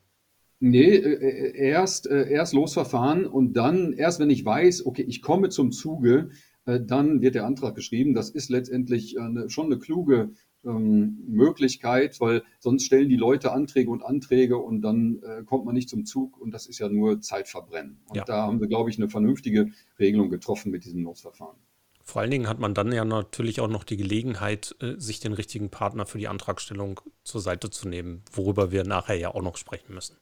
[0.59, 5.51] Nee, äh, äh, erst, erst Losverfahren und dann, erst wenn ich weiß, okay, ich komme
[5.51, 6.31] zum Zuge,
[6.65, 8.15] dann wird der Antrag geschrieben.
[8.15, 10.31] Das ist letztendlich eine, schon eine kluge
[10.65, 15.75] ähm, Möglichkeit, weil sonst stellen die Leute Anträge und Anträge und dann äh, kommt man
[15.75, 18.01] nicht zum Zug und das ist ja nur Zeitverbrennen.
[18.07, 18.25] Und ja.
[18.25, 21.59] da haben wir, glaube ich, eine vernünftige Regelung getroffen mit diesem Losverfahren.
[22.03, 25.33] Vor allen Dingen hat man dann ja natürlich auch noch die Gelegenheit, äh, sich den
[25.33, 29.57] richtigen Partner für die Antragstellung zur Seite zu nehmen, worüber wir nachher ja auch noch
[29.57, 30.17] sprechen müssen.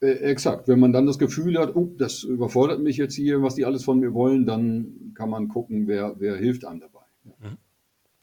[0.00, 0.68] Äh, exakt.
[0.68, 3.84] Wenn man dann das Gefühl hat, oh, das überfordert mich jetzt hier, was die alles
[3.84, 7.04] von mir wollen, dann kann man gucken, wer, wer hilft einem dabei.
[7.24, 7.50] Ja.
[7.50, 7.56] Mhm.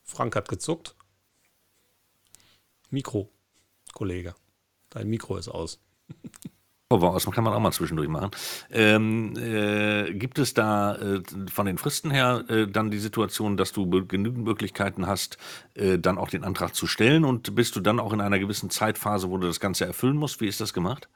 [0.03, 0.95] Frank hat gezuckt.
[2.89, 3.29] Mikro,
[3.93, 4.35] Kollege.
[4.91, 5.79] Dein Mikro ist aus.
[6.89, 8.29] Oh, war aus, kann man auch mal zwischendurch machen.
[8.69, 13.71] Ähm, äh, gibt es da äh, von den Fristen her äh, dann die Situation, dass
[13.71, 15.39] du genügend Möglichkeiten hast,
[15.73, 18.69] äh, dann auch den Antrag zu stellen und bist du dann auch in einer gewissen
[18.69, 20.39] Zeitphase, wo du das Ganze erfüllen musst?
[20.39, 21.09] Wie ist das gemacht?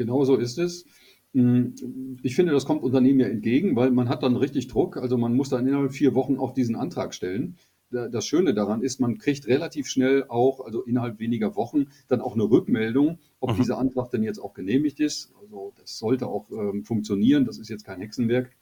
[0.00, 0.86] Genau so ist es.
[1.34, 1.74] Hm,
[2.22, 4.96] ich finde, das kommt Unternehmen ja entgegen, weil man hat dann richtig Druck.
[4.96, 7.56] Also man muss dann innerhalb vier Wochen auch diesen Antrag stellen
[7.90, 12.34] das Schöne daran ist, man kriegt relativ schnell auch, also innerhalb weniger Wochen, dann auch
[12.34, 13.56] eine Rückmeldung, ob mhm.
[13.56, 15.32] dieser Antrag denn jetzt auch genehmigt ist.
[15.42, 18.56] Also das sollte auch ähm, funktionieren, das ist jetzt kein Hexenwerk,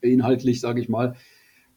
[0.00, 1.16] inhaltlich sage ich mal.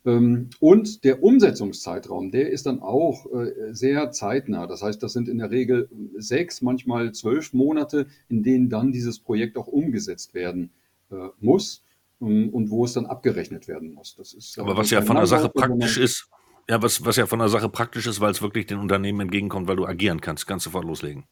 [0.05, 4.67] Ähm, und der Umsetzungszeitraum, der ist dann auch äh, sehr zeitnah.
[4.67, 9.19] Das heißt, das sind in der Regel sechs, manchmal zwölf Monate, in denen dann dieses
[9.19, 10.71] Projekt auch umgesetzt werden
[11.11, 11.83] äh, muss
[12.21, 14.15] ähm, und wo es dann abgerechnet werden muss.
[14.15, 16.29] Das ist, Aber was ja von der Sache praktisch ist,
[16.69, 19.67] ja, was, was ja von der Sache praktisch ist, weil es wirklich den Unternehmen entgegenkommt,
[19.67, 21.25] weil du agieren kannst, kannst sofort loslegen.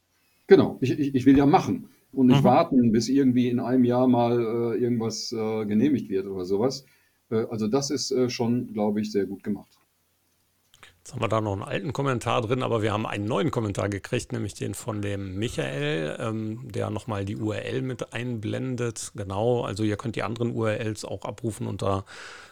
[0.47, 2.45] Genau, ich, ich, ich will ja machen und nicht mhm.
[2.45, 6.85] warten, bis irgendwie in einem Jahr mal äh, irgendwas äh, genehmigt wird oder sowas.
[7.29, 9.77] Äh, also das ist äh, schon, glaube ich, sehr gut gemacht.
[11.07, 13.87] Jetzt haben wir da noch einen alten Kommentar drin, aber wir haben einen neuen Kommentar
[13.87, 19.13] gekriegt, nämlich den von dem Michael, ähm, der nochmal die URL mit einblendet.
[19.15, 22.03] Genau, also ihr könnt die anderen URLs auch abrufen unter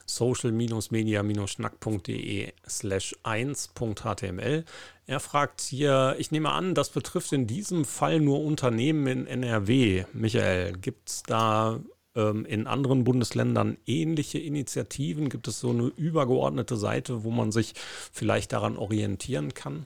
[0.06, 4.64] social-media-schnack.de slash 1.html.
[5.06, 10.06] Er fragt hier, ich nehme an, das betrifft in diesem Fall nur Unternehmen in NRW.
[10.14, 11.82] Michael, gibt es da
[12.16, 15.30] in anderen Bundesländern ähnliche Initiativen?
[15.30, 17.74] Gibt es so eine übergeordnete Seite, wo man sich
[18.12, 19.86] vielleicht daran orientieren kann?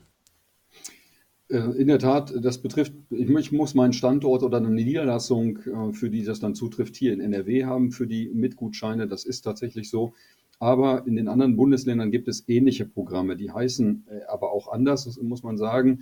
[1.49, 6.09] Äh, in der Tat, das betrifft, ich muss meinen Standort oder eine Niederlassung, äh, für
[6.09, 9.07] die das dann zutrifft, hier in NRW haben, für die Mitgutscheine.
[9.07, 10.13] Das ist tatsächlich so.
[10.59, 15.19] Aber in den anderen Bundesländern gibt es ähnliche Programme, die heißen äh, aber auch anders,
[15.21, 16.01] muss man sagen.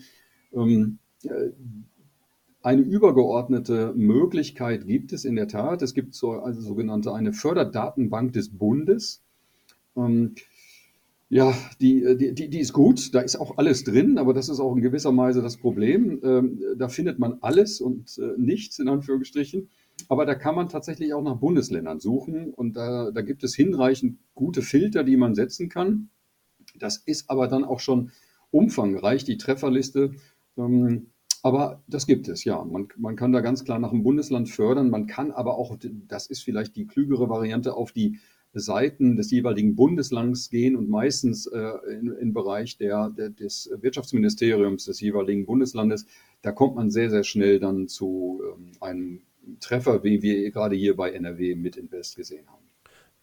[2.67, 5.81] Eine übergeordnete Möglichkeit gibt es in der Tat.
[5.81, 9.23] Es gibt so also sogenannte eine Förderdatenbank des Bundes.
[9.95, 10.35] Ähm,
[11.29, 14.75] ja, die, die, die ist gut, da ist auch alles drin, aber das ist auch
[14.75, 16.19] in gewisser Weise das Problem.
[16.21, 19.69] Ähm, da findet man alles und äh, nichts in Anführungsstrichen.
[20.09, 24.19] Aber da kann man tatsächlich auch nach Bundesländern suchen und da, da gibt es hinreichend
[24.35, 26.09] gute Filter, die man setzen kann.
[26.77, 28.11] Das ist aber dann auch schon
[28.51, 30.11] umfangreich, die Trefferliste.
[30.57, 31.11] Ähm,
[31.43, 32.63] aber das gibt es, ja.
[32.63, 34.89] Man, man kann da ganz klar nach dem Bundesland fördern.
[34.89, 38.19] Man kann aber auch, das ist vielleicht die klügere Variante, auf die
[38.53, 41.71] Seiten des jeweiligen Bundeslands gehen und meistens äh,
[42.19, 46.05] im Bereich der, der, des Wirtschaftsministeriums des jeweiligen Bundeslandes.
[46.41, 49.21] Da kommt man sehr, sehr schnell dann zu ähm, einem
[49.59, 52.65] Treffer, wie wir gerade hier bei NRW mit Invest gesehen haben.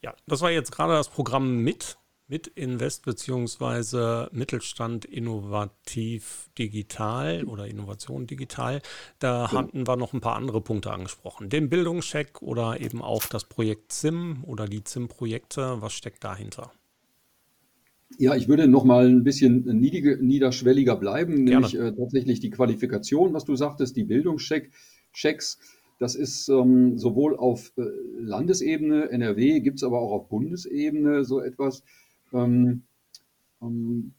[0.03, 7.67] Ja, das war jetzt gerade das Programm mit mit Invest beziehungsweise Mittelstand innovativ digital oder
[7.67, 8.81] Innovation digital.
[9.19, 11.51] Da hatten wir noch ein paar andere Punkte angesprochen.
[11.51, 15.77] Den Bildungscheck oder eben auch das Projekt ZIM oder die ZIM-Projekte.
[15.81, 16.73] Was steckt dahinter?
[18.19, 23.45] Ja, ich würde noch mal ein bisschen niederschwelliger bleiben, nämlich äh, tatsächlich die Qualifikation, was
[23.45, 25.59] du sagtest, die Bildungschecks.
[25.99, 27.83] Das ist ähm, sowohl auf äh,
[28.19, 31.83] Landesebene, NRW, gibt es aber auch auf Bundesebene so etwas.
[32.35, 32.83] Ähm,
[33.63, 34.13] ähm,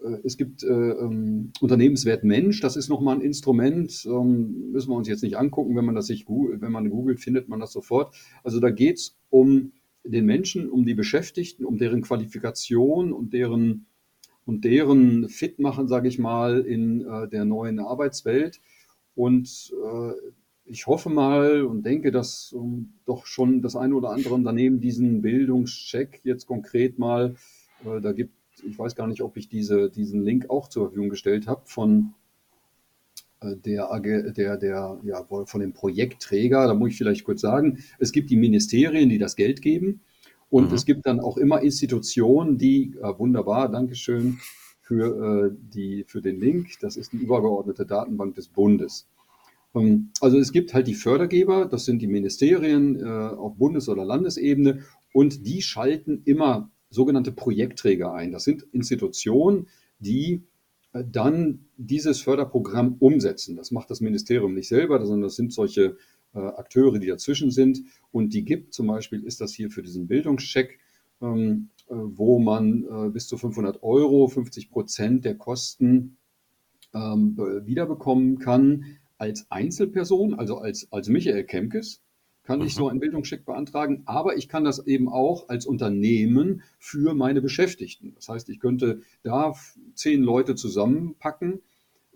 [0.00, 4.96] äh, es gibt äh, ähm, Unternehmenswert Mensch, das ist nochmal ein Instrument, ähm, müssen wir
[4.96, 7.72] uns jetzt nicht angucken, wenn man das sich googelt, wenn man googelt, findet man das
[7.72, 8.14] sofort.
[8.44, 9.72] Also da geht es um
[10.04, 13.86] den Menschen, um die Beschäftigten, um deren Qualifikation und deren
[14.44, 18.62] und deren Fitmachen, sage ich mal, in äh, der neuen Arbeitswelt.
[19.14, 20.12] Und äh,
[20.68, 25.22] ich hoffe mal und denke, dass ähm, doch schon das eine oder andere Unternehmen diesen
[25.22, 27.34] Bildungscheck jetzt konkret mal,
[27.84, 28.32] äh, da gibt
[28.66, 32.14] ich weiß gar nicht, ob ich diese, diesen Link auch zur Verfügung gestellt habe von
[33.40, 36.66] äh, der, der, der, ja, von dem Projektträger.
[36.66, 40.00] Da muss ich vielleicht kurz sagen, es gibt die Ministerien, die das Geld geben.
[40.50, 40.74] Und mhm.
[40.74, 44.38] es gibt dann auch immer Institutionen, die, äh, wunderbar, Dankeschön
[44.80, 46.70] für, äh, die, für den Link.
[46.80, 49.06] Das ist die übergeordnete Datenbank des Bundes.
[49.78, 54.04] Ähm, also es gibt halt die Fördergeber, das sind die Ministerien äh, auf Bundes- oder
[54.04, 58.32] Landesebene und die schalten immer sogenannte Projektträger ein.
[58.32, 60.42] Das sind Institutionen, die
[60.92, 63.56] äh, dann dieses Förderprogramm umsetzen.
[63.56, 65.96] Das macht das Ministerium nicht selber, sondern das sind solche
[66.34, 67.82] äh, Akteure, die dazwischen sind.
[68.10, 70.78] Und die gibt, zum Beispiel ist das hier für diesen Bildungscheck,
[71.20, 76.16] ähm, äh, wo man bis zu 500 Euro, 50 Prozent der Kosten
[76.94, 77.36] ähm,
[77.66, 82.00] wiederbekommen kann als Einzelperson, also als, als Michael Kemkes
[82.48, 82.90] kann ich so mhm.
[82.92, 88.14] einen Bildungscheck beantragen, aber ich kann das eben auch als Unternehmen für meine Beschäftigten.
[88.14, 89.52] Das heißt, ich könnte da
[89.94, 91.60] zehn Leute zusammenpacken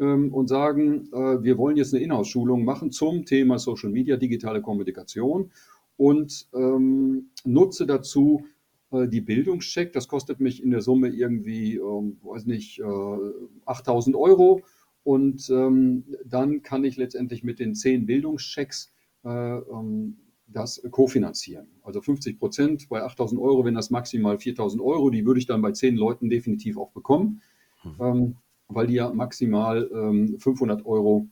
[0.01, 4.63] ähm, und sagen, äh, wir wollen jetzt eine Inhouse-Schulung machen zum Thema Social Media, digitale
[4.63, 5.51] Kommunikation
[5.99, 8.47] und ähm, nutze dazu
[8.91, 9.93] äh, die Bildungscheck.
[9.93, 12.85] Das kostet mich in der Summe irgendwie, ähm, weiß nicht, äh,
[13.67, 14.63] 8000 Euro.
[15.05, 18.93] Und ähm, dann kann ich letztendlich mit den zehn Bildungschecks
[19.25, 21.67] äh, ähm, das kofinanzieren.
[21.83, 25.63] Also 50 Prozent bei 8000 Euro, wenn das maximal 4000 Euro, die würde ich dann
[25.63, 27.43] bei zehn Leuten definitiv auch bekommen,
[27.83, 27.95] mhm.
[28.01, 28.37] ähm,
[28.69, 31.27] weil die ja maximal ähm, 500 Euro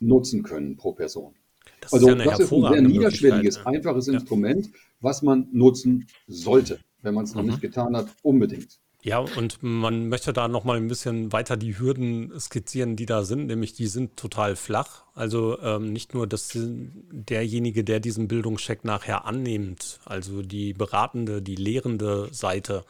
[0.00, 1.34] nutzen können pro Person.
[1.80, 3.66] Das also ist ja das ist ein sehr niederschwelliges, ja.
[3.66, 4.14] einfaches ja.
[4.14, 7.50] Instrument, was man nutzen sollte, wenn man es noch mhm.
[7.50, 8.80] nicht getan hat, unbedingt.
[9.04, 13.24] Ja, und man möchte da noch mal ein bisschen weiter die Hürden skizzieren, die da
[13.24, 15.02] sind, nämlich die sind total flach.
[15.14, 21.56] Also ähm, nicht nur, dass derjenige, der diesen Bildungscheck nachher annimmt, also die beratende, die
[21.56, 22.84] lehrende Seite,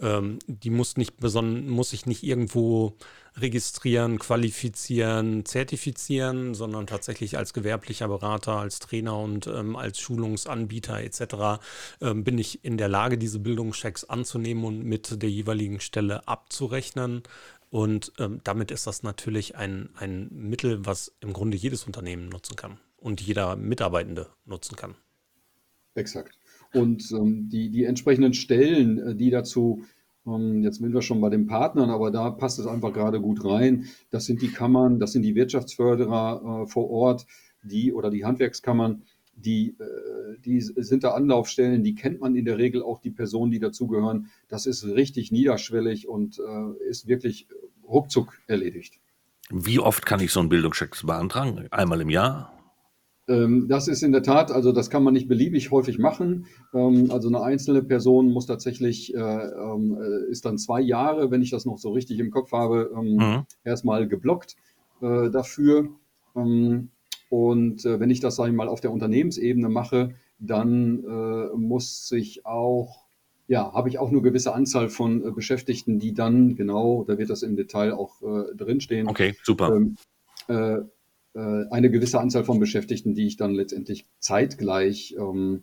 [0.00, 2.96] ähm, die muss nicht beson muss sich nicht irgendwo
[3.40, 11.60] registrieren, qualifizieren, zertifizieren, sondern tatsächlich als gewerblicher Berater, als Trainer und ähm, als Schulungsanbieter etc.
[12.00, 17.22] Ähm, bin ich in der Lage, diese Bildungschecks anzunehmen und mit der jeweiligen Stelle abzurechnen.
[17.70, 22.56] Und ähm, damit ist das natürlich ein, ein Mittel, was im Grunde jedes Unternehmen nutzen
[22.56, 24.94] kann und jeder Mitarbeitende nutzen kann.
[25.94, 26.38] Exakt.
[26.72, 29.84] Und ähm, die, die entsprechenden Stellen, äh, die dazu
[30.62, 33.86] Jetzt sind wir schon bei den Partnern, aber da passt es einfach gerade gut rein.
[34.10, 37.26] Das sind die Kammern, das sind die Wirtschaftsförderer äh, vor Ort,
[37.62, 39.02] die oder die Handwerkskammern,
[39.34, 43.50] die, äh, die sind da Anlaufstellen, die kennt man in der Regel auch die Personen,
[43.50, 44.28] die dazugehören.
[44.48, 47.48] Das ist richtig niederschwellig und äh, ist wirklich
[47.86, 48.98] ruckzuck erledigt.
[49.50, 51.68] Wie oft kann ich so einen Bildungscheck beantragen?
[51.70, 52.57] Einmal im Jahr?
[53.28, 56.46] Ähm, das ist in der Tat, also das kann man nicht beliebig häufig machen.
[56.74, 61.42] Ähm, also eine einzelne Person muss tatsächlich, äh, ähm, äh, ist dann zwei Jahre, wenn
[61.42, 63.44] ich das noch so richtig im Kopf habe, mhm.
[63.64, 64.56] erstmal geblockt
[65.02, 65.90] äh, dafür.
[66.34, 71.02] Und wenn ich das, sage ich mal, auf der Unternehmensebene mache, dann
[71.56, 73.06] muss ich auch,
[73.48, 77.42] ja, habe ich auch eine gewisse Anzahl von Beschäftigten, die dann genau, da wird das
[77.42, 78.22] im Detail auch
[78.54, 79.08] drinstehen.
[79.08, 79.80] Okay, super.
[80.48, 80.82] Äh, äh,
[81.34, 85.62] eine gewisse Anzahl von Beschäftigten, die ich dann letztendlich zeitgleich ähm,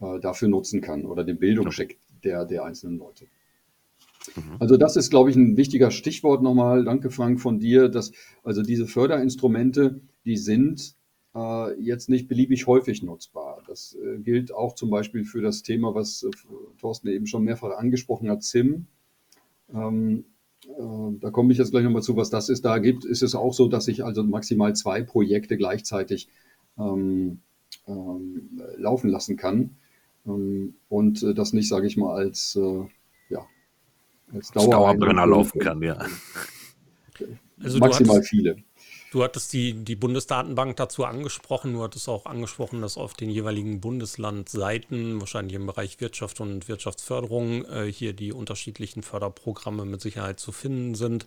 [0.00, 3.26] äh, dafür nutzen kann oder den Bildungscheck der, der einzelnen Leute.
[4.34, 4.56] Mhm.
[4.58, 6.84] Also das ist, glaube ich, ein wichtiger Stichwort nochmal.
[6.84, 10.94] Danke, Frank, von dir, dass also diese Förderinstrumente, die sind
[11.34, 13.62] äh, jetzt nicht beliebig häufig nutzbar.
[13.66, 16.30] Das äh, gilt auch zum Beispiel für das Thema, was äh,
[16.80, 18.86] Thorsten eben schon mehrfach angesprochen hat, ZIM.
[19.72, 20.39] Ähm, äh,
[21.20, 22.64] da komme ich jetzt gleich nochmal zu, was das ist.
[22.64, 26.28] Da gibt, ist es auch so, dass ich also maximal zwei Projekte gleichzeitig
[26.78, 27.40] ähm,
[27.86, 29.76] ähm, laufen lassen kann
[30.26, 32.84] ähm, und äh, das nicht, sage ich mal, als, äh,
[33.30, 33.46] ja,
[34.32, 35.98] als Dauer Dauerbrenner laufen kann, ja.
[37.62, 38.56] Also maximal viele.
[39.10, 41.72] Du hattest die, die Bundesdatenbank dazu angesprochen.
[41.72, 47.64] Du hattest auch angesprochen, dass auf den jeweiligen Bundeslandseiten, wahrscheinlich im Bereich Wirtschaft und Wirtschaftsförderung,
[47.64, 51.26] äh, hier die unterschiedlichen Förderprogramme mit Sicherheit zu finden sind.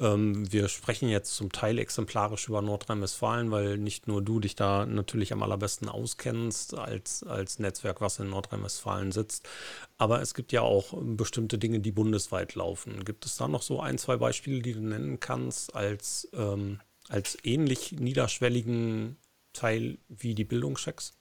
[0.00, 4.84] Ähm, wir sprechen jetzt zum Teil exemplarisch über Nordrhein-Westfalen, weil nicht nur du dich da
[4.84, 9.48] natürlich am allerbesten auskennst als, als Netzwerk, was in Nordrhein-Westfalen sitzt.
[9.96, 13.02] Aber es gibt ja auch bestimmte Dinge, die bundesweit laufen.
[13.06, 17.36] Gibt es da noch so ein, zwei Beispiele, die du nennen kannst als ähm, als
[17.42, 19.16] ähnlich niederschwelligen
[19.52, 21.14] Teil wie die Bildungschecks?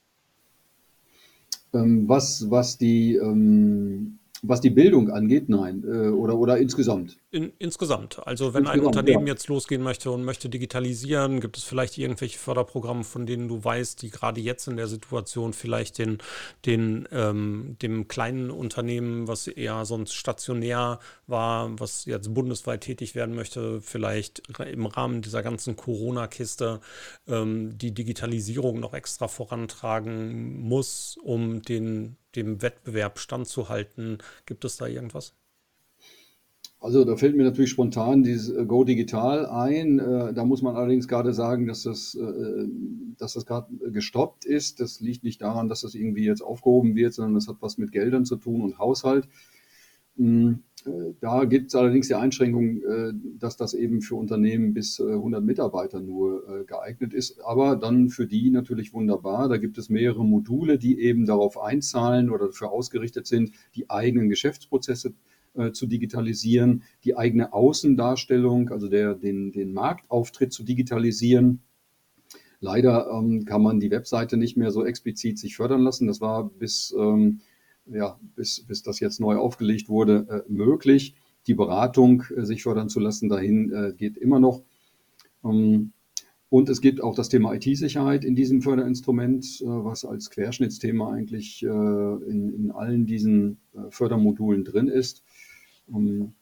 [1.73, 5.83] Ähm, was, was die ähm, was die Bildung angeht, nein.
[5.87, 7.17] Äh, oder, oder insgesamt.
[7.33, 8.27] In, insgesamt.
[8.27, 9.33] Also wenn insgesamt, ein Unternehmen ja.
[9.33, 14.03] jetzt losgehen möchte und möchte digitalisieren, gibt es vielleicht irgendwelche Förderprogramme, von denen du weißt,
[14.03, 16.19] die gerade jetzt in der Situation vielleicht den,
[16.67, 23.33] den ähm, dem kleinen Unternehmen, was eher sonst stationär war, was jetzt bundesweit tätig werden
[23.33, 26.81] möchte, vielleicht im Rahmen dieser ganzen Corona-Kiste
[27.27, 34.19] ähm, die Digitalisierung noch extra vorantragen muss, um den dem Wettbewerb standzuhalten?
[34.45, 35.33] Gibt es da irgendwas?
[36.83, 39.99] Also da fällt mir natürlich spontan dieses äh, Go Digital ein.
[39.99, 42.67] Äh, da muss man allerdings gerade sagen, dass das, äh,
[43.17, 44.81] dass das gerade gestoppt ist.
[44.81, 47.93] Das liegt nicht daran, dass das irgendwie jetzt aufgehoben wird, sondern das hat was mit
[47.93, 49.29] Geldern zu tun und Haushalt.
[50.17, 50.59] Hm,
[51.21, 52.81] da gibt es allerdings die Einschränkung,
[53.39, 57.39] dass das eben für Unternehmen bis 100 Mitarbeiter nur geeignet ist.
[57.39, 59.47] Aber dann für die natürlich wunderbar.
[59.47, 64.27] Da gibt es mehrere Module, die eben darauf einzahlen oder dafür ausgerichtet sind, die eigenen
[64.27, 65.17] Geschäftsprozesse zu
[65.55, 71.61] digitalisieren, die eigene Außendarstellung, also der, den, den Marktauftritt zu digitalisieren.
[72.59, 76.07] Leider ähm, kann man die Webseite nicht mehr so explizit sich fördern lassen.
[76.07, 77.41] Das war bis ähm,
[77.85, 81.15] ja, bis, bis das jetzt neu aufgelegt wurde, äh, möglich.
[81.47, 84.63] Die Beratung äh, sich fördern zu lassen, dahin äh, geht immer noch.
[85.43, 85.91] Ähm,
[86.49, 91.63] und es gibt auch das Thema IT-Sicherheit in diesem Förderinstrument, äh, was als Querschnittsthema eigentlich
[91.63, 95.23] äh, in, in allen diesen äh, Fördermodulen drin ist.
[95.89, 96.33] Ähm,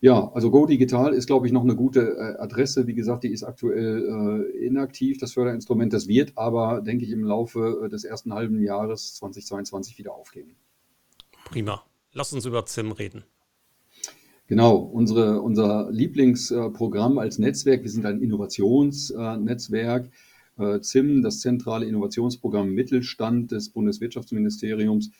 [0.00, 2.88] ja, also Go Digital ist, glaube ich, noch eine gute Adresse.
[2.88, 5.92] Wie gesagt, die ist aktuell inaktiv, das Förderinstrument.
[5.92, 10.56] Das wird aber, denke ich, im Laufe des ersten halben Jahres 2022 wieder aufgehen.
[11.44, 11.84] Prima.
[12.12, 13.24] Lass uns über ZIM reden.
[14.52, 20.10] Genau, unsere, unser Lieblingsprogramm als Netzwerk, wir sind ein Innovationsnetzwerk.
[20.58, 25.10] Äh, ZIM, das zentrale Innovationsprogramm Mittelstand des Bundeswirtschaftsministeriums,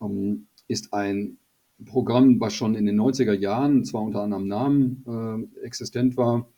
[0.00, 1.38] ähm, ist ein
[1.84, 6.48] Programm, was schon in den 90er Jahren, zwar unter anderem Namen, äh, existent war,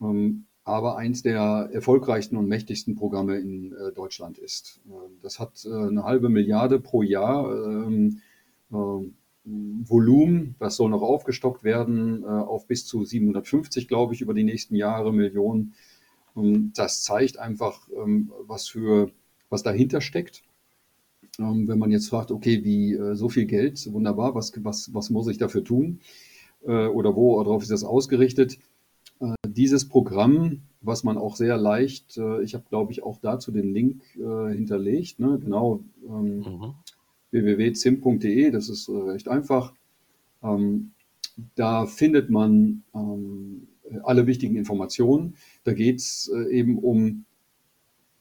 [0.00, 4.80] ähm, aber eins der erfolgreichsten und mächtigsten Programme in äh, Deutschland ist.
[5.22, 8.20] das hat eine halbe Milliarde pro Jahr ähm,
[8.72, 9.14] ähm,
[9.44, 14.44] Volumen, das soll noch aufgestockt werden äh, auf bis zu 750, glaube ich, über die
[14.44, 15.74] nächsten Jahre Millionen.
[16.34, 19.10] Und das zeigt einfach, ähm, was für
[19.48, 20.42] was dahinter steckt.
[21.40, 25.10] Ähm, wenn man jetzt fragt, okay, wie äh, so viel Geld, wunderbar, was, was, was
[25.10, 26.00] muss ich dafür tun?
[26.64, 28.58] Äh, oder worauf ist das ausgerichtet?
[29.46, 34.00] Dieses Programm, was man auch sehr leicht, ich habe glaube ich auch dazu den Link
[34.14, 35.38] hinterlegt, ne?
[35.38, 36.74] genau, mhm
[37.30, 39.72] www.zim.de, das ist äh, recht einfach.
[40.42, 40.92] Ähm,
[41.54, 43.68] da findet man ähm,
[44.02, 45.34] alle wichtigen Informationen.
[45.64, 47.24] Da geht es äh, eben um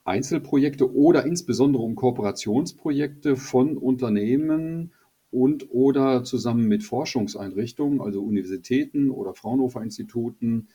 [0.10, 4.92] Einzelprojekte oder insbesondere um Kooperationsprojekte von Unternehmen
[5.32, 10.68] und oder zusammen mit Forschungseinrichtungen, also Universitäten oder Fraunhofer-Instituten.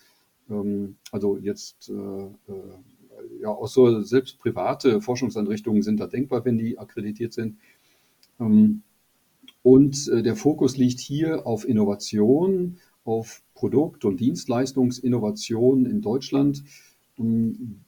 [0.49, 6.57] Ähm, also jetzt äh, äh, ja auch so selbst private Forschungseinrichtungen sind da denkbar, wenn
[6.57, 7.57] die akkreditiert sind.
[8.39, 8.83] Ähm,
[9.63, 16.63] und äh, der Fokus liegt hier auf Innovation, auf Produkt- und Dienstleistungsinnovation in Deutschland,
[17.19, 17.81] ähm,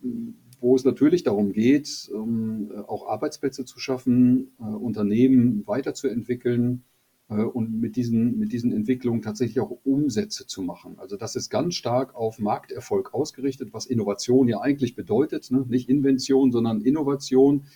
[0.66, 6.82] wo es natürlich darum geht, ähm, auch Arbeitsplätze zu schaffen, äh, Unternehmen weiterzuentwickeln
[7.28, 10.98] äh, und mit diesen, mit diesen Entwicklungen tatsächlich auch Umsätze zu machen.
[10.98, 15.52] Also das ist ganz stark auf Markterfolg ausgerichtet, was Innovation ja eigentlich bedeutet.
[15.52, 15.64] Ne?
[15.68, 17.66] Nicht Invention, sondern Innovation.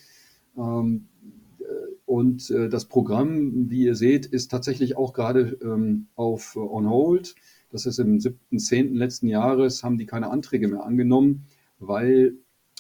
[2.07, 7.37] Und äh, das Programm, wie ihr seht, ist tatsächlich auch gerade ähm, auf On Hold.
[7.71, 8.97] Das ist im 7.10.
[8.97, 11.47] letzten Jahres, haben die keine Anträge mehr angenommen,
[11.79, 12.35] weil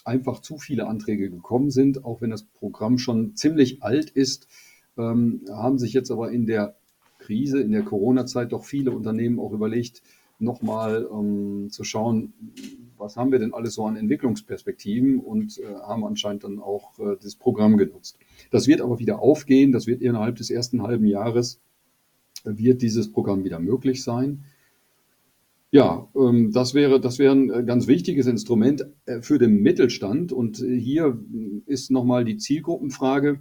[0.04, 2.04] einfach zu viele Anträge gekommen sind.
[2.04, 4.48] Auch wenn das Programm schon ziemlich alt ist,
[4.96, 6.76] ähm, haben sich jetzt aber in der
[7.18, 10.02] Krise, in der Corona-Zeit doch viele Unternehmen auch überlegt,
[10.38, 12.32] nochmal ähm, zu schauen,
[12.96, 17.16] was haben wir denn alles so an Entwicklungsperspektiven und äh, haben anscheinend dann auch äh,
[17.22, 18.18] das Programm genutzt.
[18.50, 21.60] Das wird aber wieder aufgehen, das wird innerhalb des ersten halben Jahres,
[22.44, 24.44] äh, wird dieses Programm wieder möglich sein.
[25.72, 30.32] Ja, ähm, das wäre, das wäre ein äh, ganz wichtiges Instrument äh, für den Mittelstand.
[30.32, 31.18] Und äh, hier
[31.66, 33.38] ist nochmal die Zielgruppenfrage.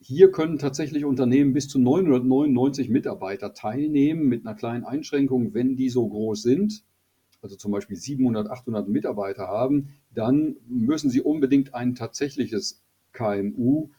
[0.00, 5.90] Hier können tatsächlich Unternehmen bis zu 999 Mitarbeiter teilnehmen mit einer kleinen Einschränkung, wenn die
[5.90, 6.82] so groß sind,
[7.42, 12.80] also zum Beispiel 700, 800 Mitarbeiter haben, dann müssen sie unbedingt ein tatsächliches
[13.12, 13.90] KMU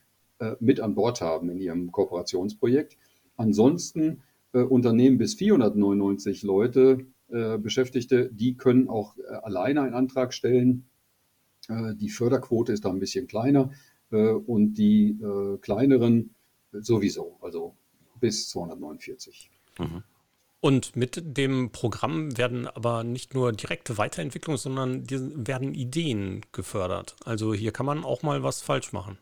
[0.59, 2.97] mit an Bord haben in ihrem Kooperationsprojekt.
[3.37, 4.21] Ansonsten
[4.51, 7.05] Unternehmen bis 499 Leute
[7.57, 10.85] Beschäftigte, die können auch äh, alleine einen Antrag stellen.
[11.67, 13.71] Äh, die Förderquote ist da ein bisschen kleiner
[14.11, 16.35] äh, und die äh, kleineren
[16.71, 17.75] sowieso, also
[18.19, 19.49] bis 249.
[19.79, 20.03] Mhm.
[20.61, 27.15] Und mit dem Programm werden aber nicht nur direkte Weiterentwicklungen, sondern werden Ideen gefördert.
[27.23, 29.17] Also hier kann man auch mal was falsch machen.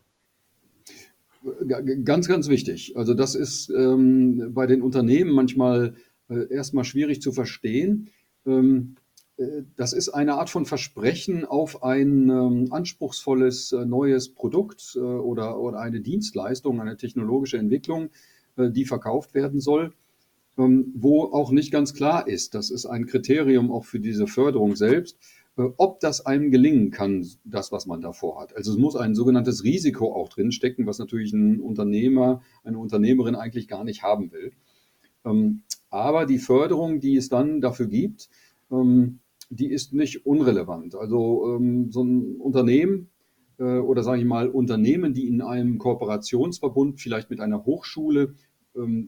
[2.04, 2.96] Ganz, ganz wichtig.
[2.96, 8.10] Also das ist ähm, bei den Unternehmen manchmal äh, erstmal schwierig zu verstehen.
[8.46, 8.96] Ähm,
[9.38, 14.98] äh, das ist eine Art von Versprechen auf ein ähm, anspruchsvolles äh, neues Produkt äh,
[15.00, 18.10] oder, oder eine Dienstleistung, eine technologische Entwicklung,
[18.56, 19.92] äh, die verkauft werden soll,
[20.58, 24.76] ähm, wo auch nicht ganz klar ist, das ist ein Kriterium auch für diese Förderung
[24.76, 25.16] selbst,
[25.56, 28.56] äh, ob das einem gelingen kann, das, was man davor hat.
[28.56, 33.68] Also es muss ein sogenanntes Risiko auch drinstecken, was natürlich ein Unternehmer, eine Unternehmerin eigentlich
[33.68, 34.52] gar nicht haben will.
[35.90, 38.28] Ähm, aber die Förderung, die es dann dafür gibt,
[38.70, 39.20] ähm,
[39.50, 40.94] die ist nicht unrelevant.
[40.94, 43.10] Also ähm, so ein Unternehmen
[43.58, 48.34] äh, oder sage ich mal Unternehmen, die in einem Kooperationsverbund vielleicht mit einer Hochschule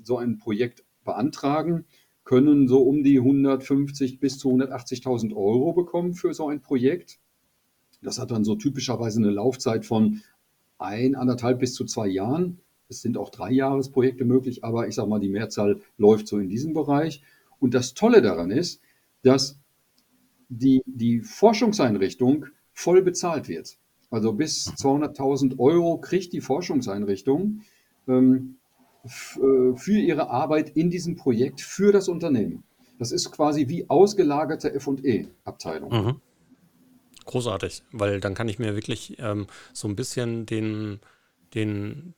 [0.03, 1.85] so ein Projekt beantragen,
[2.25, 7.21] können so um die 150 bis zu 180.000 Euro bekommen für so ein Projekt.
[8.03, 10.23] Das hat dann so typischerweise eine Laufzeit von
[10.79, 12.59] ein, anderthalb bis zu zwei Jahren.
[12.91, 16.49] Es sind auch drei Jahresprojekte möglich, aber ich sage mal, die Mehrzahl läuft so in
[16.49, 17.23] diesem Bereich.
[17.59, 18.81] Und das Tolle daran ist,
[19.23, 19.59] dass
[20.49, 23.79] die, die Forschungseinrichtung voll bezahlt wird.
[24.11, 27.63] Also bis 200.000 Euro kriegt die Forschungseinrichtung.
[28.09, 28.57] Ähm,
[29.05, 32.65] äh, für ihre Arbeit in diesem Projekt für das Unternehmen.
[32.99, 35.91] Das ist quasi wie ausgelagerte FE-Abteilung.
[35.91, 36.21] Mhm.
[37.25, 41.01] Großartig, weil dann kann ich mir wirklich ähm, so ein bisschen den,
[41.55, 42.15] den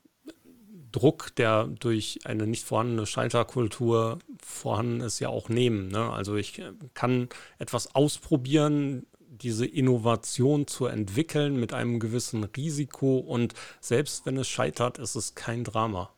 [0.93, 5.89] Druck, der durch eine nicht vorhandene Schalterkultur vorhanden ist, ja auch nehmen.
[5.89, 6.11] Ne?
[6.11, 7.29] Also ich äh, kann
[7.59, 9.07] etwas ausprobieren,
[9.43, 15.35] diese Innovation zu entwickeln mit einem gewissen Risiko und selbst wenn es scheitert, ist es
[15.35, 16.11] kein Drama.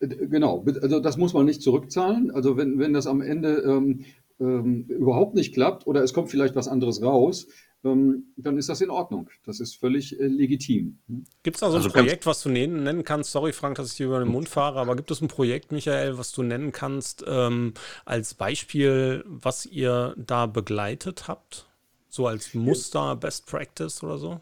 [0.00, 2.30] Genau, also das muss man nicht zurückzahlen.
[2.30, 4.04] Also wenn, wenn das am Ende ähm,
[4.40, 7.46] ähm, überhaupt nicht klappt oder es kommt vielleicht was anderes raus,
[7.84, 9.28] dann ist das in Ordnung.
[9.44, 10.98] Das ist völlig äh, legitim.
[11.42, 13.32] Gibt es da so ein also Projekt, was du nennen, nennen, kannst?
[13.32, 16.16] Sorry, Frank, dass ich dir über den Mund fahre, aber gibt es ein Projekt, Michael,
[16.16, 17.74] was du nennen kannst ähm,
[18.04, 21.66] als Beispiel, was ihr da begleitet habt?
[22.08, 24.40] So als Muster, Best Practice oder so?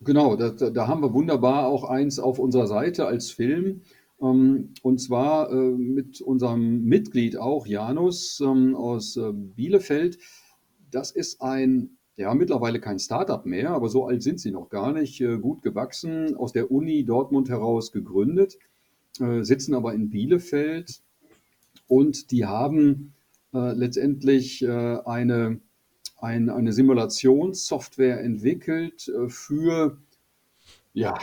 [0.00, 3.82] Genau, da, da haben wir wunderbar auch eins auf unserer Seite als Film.
[4.20, 10.18] Ähm, und zwar äh, mit unserem Mitglied auch, Janus ähm, aus äh, Bielefeld.
[10.90, 14.92] Das ist ein, ja, mittlerweile kein Startup mehr, aber so alt sind sie noch gar
[14.92, 18.58] nicht, äh, gut gewachsen, aus der Uni Dortmund heraus gegründet,
[19.40, 21.00] sitzen aber in Bielefeld.
[21.88, 23.14] Und die haben
[23.52, 25.58] letztendlich eine,
[26.20, 29.98] eine, Simulationssoftware entwickelt für
[30.92, 31.18] ja,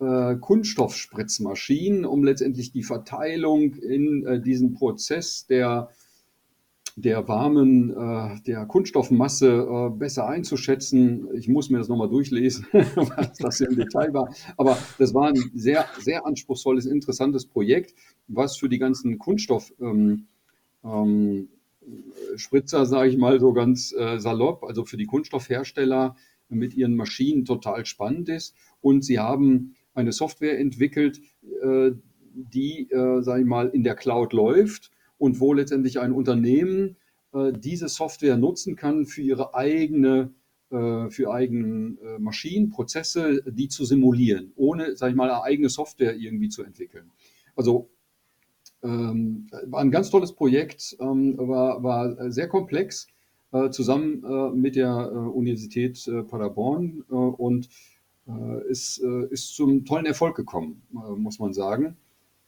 [0.00, 5.90] äh, Kunststoffspritzmaschinen, um letztendlich die Verteilung in äh, diesem Prozess der,
[7.00, 11.28] der warmen, äh, der Kunststoffmasse äh, besser einzuschätzen.
[11.34, 14.34] Ich muss mir das nochmal durchlesen, was das im Detail war.
[14.56, 17.94] Aber das war ein sehr, sehr anspruchsvolles, interessantes Projekt,
[18.26, 20.26] was für die ganzen Kunststoff ähm,
[20.84, 21.48] ähm,
[22.36, 26.16] Spritzer, sage ich mal so ganz äh, salopp, also für die Kunststoffhersteller
[26.48, 28.54] mit ihren Maschinen total spannend ist.
[28.80, 31.20] Und sie haben eine Software entwickelt,
[31.62, 31.92] äh,
[32.32, 36.96] die, äh, sage ich mal, in der Cloud läuft und wo letztendlich ein Unternehmen
[37.32, 40.32] äh, diese Software nutzen kann für ihre eigene
[40.70, 46.50] für eigene Maschinen, Prozesse, die zu simulieren, ohne, sage ich mal, eine eigene Software irgendwie
[46.50, 47.10] zu entwickeln.
[47.56, 47.88] Also
[48.82, 53.06] ähm, war ein ganz tolles Projekt, ähm, war, war sehr komplex,
[53.50, 57.70] äh, zusammen äh, mit der äh, Universität Paderborn und
[58.28, 61.96] äh, ist, äh, ist zum tollen Erfolg gekommen, äh, muss man sagen.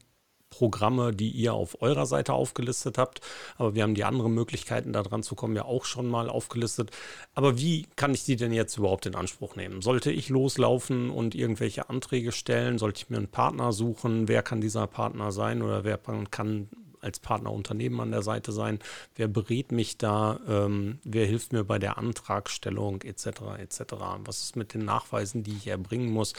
[0.52, 3.22] Programme, die ihr auf eurer Seite aufgelistet habt.
[3.58, 6.92] Aber wir haben die anderen Möglichkeiten, da dran zu kommen, ja auch schon mal aufgelistet.
[7.34, 9.82] Aber wie kann ich die denn jetzt überhaupt in Anspruch nehmen?
[9.82, 12.78] Sollte ich loslaufen und irgendwelche Anträge stellen?
[12.78, 14.28] Sollte ich mir einen Partner suchen?
[14.28, 15.98] Wer kann dieser Partner sein oder wer
[16.30, 16.70] kann
[17.02, 18.80] als Partnerunternehmen an der Seite sein?
[19.16, 20.40] Wer berät mich da?
[20.48, 23.58] Ähm, wer hilft mir bei der Antragstellung etc.
[23.60, 23.82] etc.
[24.26, 26.34] Was ist mit den Nachweisen, die ich erbringen muss?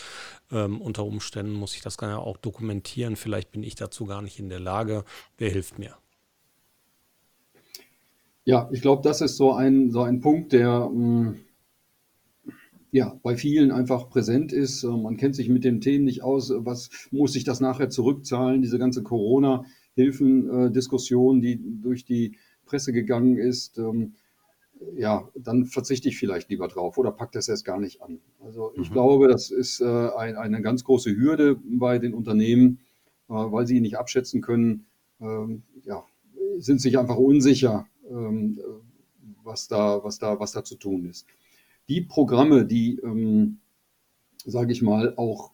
[0.50, 3.16] Ähm, unter Umständen muss ich das ja auch dokumentieren.
[3.16, 5.04] Vielleicht bin ich dazu gar nicht in der Lage.
[5.38, 5.96] Wer hilft mir?
[8.44, 11.40] Ja, ich glaube, das ist so ein, so ein Punkt, der mh, mm,
[12.90, 14.84] ja, bei vielen einfach präsent ist.
[14.84, 16.52] Man kennt sich mit den Themen nicht aus.
[16.54, 18.60] Was muss ich das nachher zurückzahlen?
[18.60, 19.64] Diese ganze Corona-
[19.94, 24.14] Hilfendiskussion, die durch die Presse gegangen ist, ähm,
[24.96, 28.20] ja, dann verzichte ich vielleicht lieber drauf oder packe das erst gar nicht an.
[28.44, 28.94] Also ich mhm.
[28.94, 32.80] glaube, das ist äh, ein, eine ganz große Hürde bei den Unternehmen,
[33.28, 34.86] äh, weil sie nicht abschätzen können,
[35.20, 36.04] ähm, ja,
[36.58, 38.60] sind sich einfach unsicher, ähm,
[39.42, 41.26] was, da, was, da, was da zu tun ist.
[41.88, 43.58] Die Programme, die, ähm,
[44.44, 45.52] sage ich mal, auch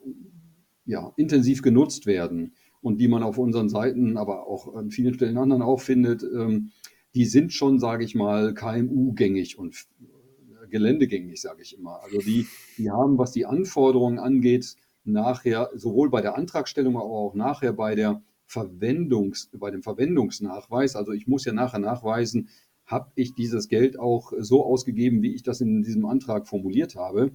[0.87, 5.39] ja, intensiv genutzt werden, und die man auf unseren Seiten, aber auch an vielen Stellen
[5.39, 6.71] anderen auch findet, ähm,
[7.15, 12.03] die sind schon, sage ich mal, KMU-gängig und äh, geländegängig, sage ich immer.
[12.03, 17.35] Also die, die haben, was die Anforderungen angeht, nachher sowohl bei der Antragstellung, aber auch
[17.35, 20.97] nachher bei der Verwendungs, bei dem Verwendungsnachweis.
[20.97, 22.49] Also ich muss ja nachher nachweisen,
[22.87, 27.33] habe ich dieses Geld auch so ausgegeben, wie ich das in diesem Antrag formuliert habe.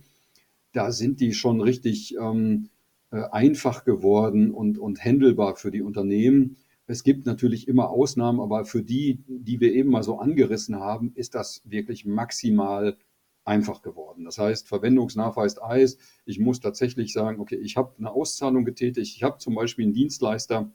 [0.72, 2.83] Da sind die schon richtig ähm, äh,
[3.32, 6.58] einfach geworden und, und handelbar für die Unternehmen.
[6.88, 11.12] Es gibt natürlich immer Ausnahmen, aber für die, die wir eben mal so angerissen haben,
[11.16, 12.98] ist das wirklich maximal
[13.46, 14.26] einfach geworden.
[14.26, 15.98] Das heißt, Verwendungsnachweis Eis.
[16.26, 19.16] Ich muss tatsächlich sagen, okay, ich habe eine Auszahlung getätigt.
[19.16, 20.72] Ich habe zum Beispiel einen Dienstleister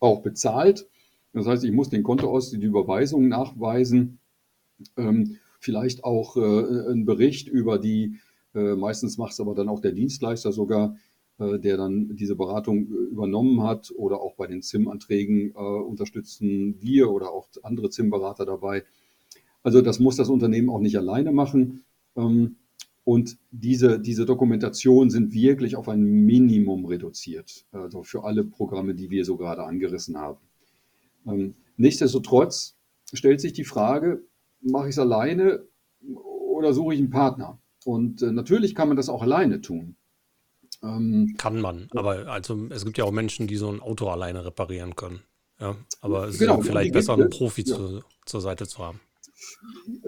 [0.00, 0.88] auch bezahlt.
[1.32, 4.18] Das heißt, ich muss den Kontoauszug, die Überweisung nachweisen.
[4.96, 8.18] Ähm, vielleicht auch äh, einen Bericht über die,
[8.54, 10.98] äh, meistens macht es aber dann auch der Dienstleister sogar, äh,
[11.38, 17.10] der dann diese Beratung äh, übernommen hat oder auch bei den ZIM-Anträgen äh, unterstützen wir
[17.10, 18.84] oder auch andere ZIM-Berater dabei.
[19.62, 21.84] Also das muss das Unternehmen auch nicht alleine machen.
[22.16, 22.56] Ähm,
[23.04, 29.08] und diese, diese Dokumentation sind wirklich auf ein Minimum reduziert, also für alle Programme, die
[29.08, 30.40] wir so gerade angerissen haben.
[31.26, 32.76] Ähm, nichtsdestotrotz
[33.14, 34.24] stellt sich die Frage,
[34.60, 35.64] mache ich es alleine
[36.14, 37.58] oder suche ich einen Partner?
[37.84, 39.96] Und äh, natürlich kann man das auch alleine tun.
[40.82, 44.44] Ähm, Kann man, aber also es gibt ja auch Menschen, die so ein Auto alleine
[44.44, 45.20] reparieren können.
[45.60, 47.74] Ja, aber es genau, ist vielleicht besser, einen Profi ja.
[47.74, 49.00] zu, zur Seite zu haben.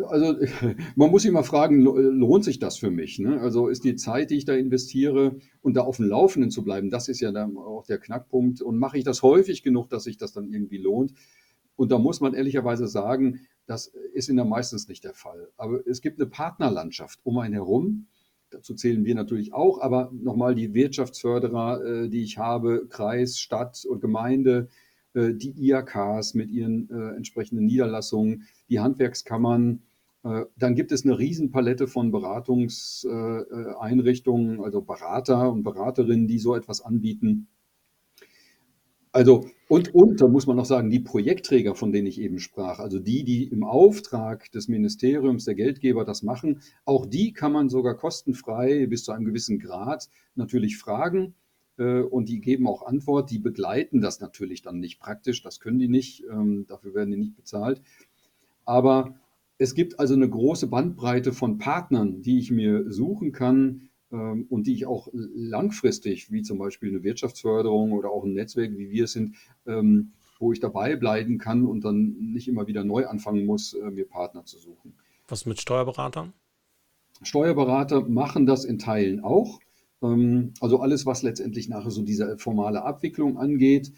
[0.07, 0.37] Also
[0.97, 3.19] man muss sich mal fragen, lohnt sich das für mich?
[3.19, 3.41] Ne?
[3.41, 6.91] Also ist die Zeit, die ich da investiere und da auf dem Laufenden zu bleiben,
[6.91, 8.63] das ist ja dann auch der Knackpunkt.
[8.63, 11.15] Und mache ich das häufig genug, dass sich das dann irgendwie lohnt?
[11.77, 15.49] Und da muss man ehrlicherweise sagen, das ist in der meistens nicht der Fall.
[15.57, 18.07] Aber es gibt eine Partnerlandschaft um einen herum,
[18.51, 23.85] Dazu zählen wir natürlich auch, aber nochmal die Wirtschaftsförderer, äh, die ich habe, Kreis, Stadt
[23.85, 24.69] und Gemeinde,
[25.15, 29.83] äh, die IAKs mit ihren äh, entsprechenden Niederlassungen, die Handwerkskammern.
[30.23, 37.49] Dann gibt es eine Riesenpalette von Beratungseinrichtungen, also Berater und Beraterinnen, die so etwas anbieten.
[39.13, 42.81] Also, und, und, da muss man noch sagen, die Projektträger, von denen ich eben sprach,
[42.81, 47.69] also die, die im Auftrag des Ministeriums, der Geldgeber das machen, auch die kann man
[47.69, 51.35] sogar kostenfrei bis zu einem gewissen Grad natürlich fragen.
[51.79, 55.79] Äh, und die geben auch Antwort, die begleiten das natürlich dann nicht praktisch, das können
[55.79, 57.81] die nicht, ähm, dafür werden die nicht bezahlt.
[58.65, 59.15] Aber
[59.57, 64.75] es gibt also eine große Bandbreite von Partnern, die ich mir suchen kann, und die
[64.75, 69.13] ich auch langfristig, wie zum Beispiel eine Wirtschaftsförderung oder auch ein Netzwerk, wie wir es
[69.13, 69.37] sind,
[69.67, 73.91] ähm, wo ich dabei bleiben kann und dann nicht immer wieder neu anfangen muss, äh,
[73.91, 74.95] mir Partner zu suchen.
[75.29, 76.33] Was mit Steuerberatern?
[77.23, 79.61] Steuerberater machen das in Teilen auch.
[80.03, 83.93] Ähm, also alles, was letztendlich nachher so diese formale Abwicklung angeht.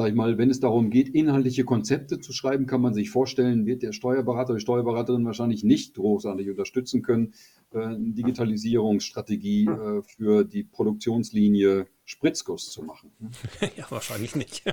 [0.00, 3.10] Ähm, sag ich mal, wenn es darum geht, inhaltliche Konzepte zu schreiben, kann man sich
[3.10, 7.34] vorstellen, wird der Steuerberater, die Steuerberaterin wahrscheinlich nicht großartig unterstützen können,
[7.72, 13.12] äh, Digitalisierungsstrategie äh, für die Produktionslinie Spritzguss zu machen.
[13.76, 14.64] Ja, wahrscheinlich nicht.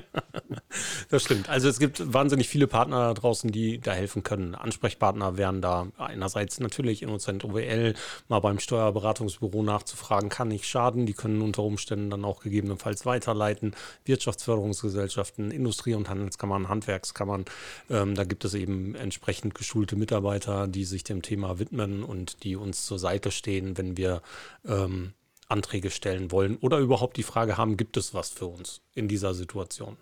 [1.10, 1.50] das stimmt.
[1.50, 4.56] Also es gibt wahnsinnig viele Partner da draußen, die da helfen können.
[4.56, 7.94] Ansprechpartner wären da einerseits natürlich Innocent OWL,
[8.28, 11.06] mal beim Steuerberatungsbüro nachzufragen, kann nicht schaden.
[11.06, 13.76] Die können unter Umständen dann auch gegebenenfalls weiterleiten.
[14.06, 17.46] Wirtschaftsförderungsgesellschaften, Industrie- und Handelskammern, Handwerkskammern.
[17.90, 22.56] Ähm, da gibt es eben entsprechend geschulte Mitarbeiter, die sich dem Thema widmen und die
[22.56, 24.22] uns zur Seite stehen, wenn wir
[24.66, 25.14] ähm,
[25.50, 29.34] Anträge stellen wollen oder überhaupt die Frage haben, gibt es was für uns in dieser
[29.34, 29.98] Situation?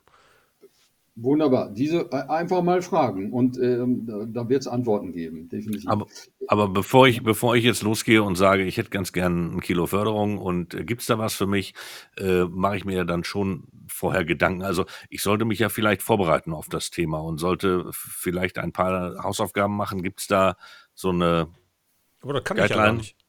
[1.18, 1.70] Wunderbar.
[1.70, 5.90] Diese äh, einfach mal fragen und ähm, da, da wird es Antworten geben, definitiv.
[5.90, 6.08] Aber,
[6.48, 9.88] aber, bevor ich bevor ich jetzt losgehe und sage, ich hätte ganz gern ein Kilo
[9.88, 11.74] Förderung und äh, gibt es da was für mich,
[12.18, 14.64] äh, mache ich mir ja dann schon vorher Gedanken.
[14.64, 19.24] Also ich sollte mich ja vielleicht vorbereiten auf das Thema und sollte vielleicht ein paar
[19.24, 20.04] Hausaufgaben machen.
[20.04, 20.58] Gibt es da
[20.94, 21.48] so eine
[22.20, 22.66] Aber da kann Guideline?
[22.66, 23.25] ich ja gar nicht.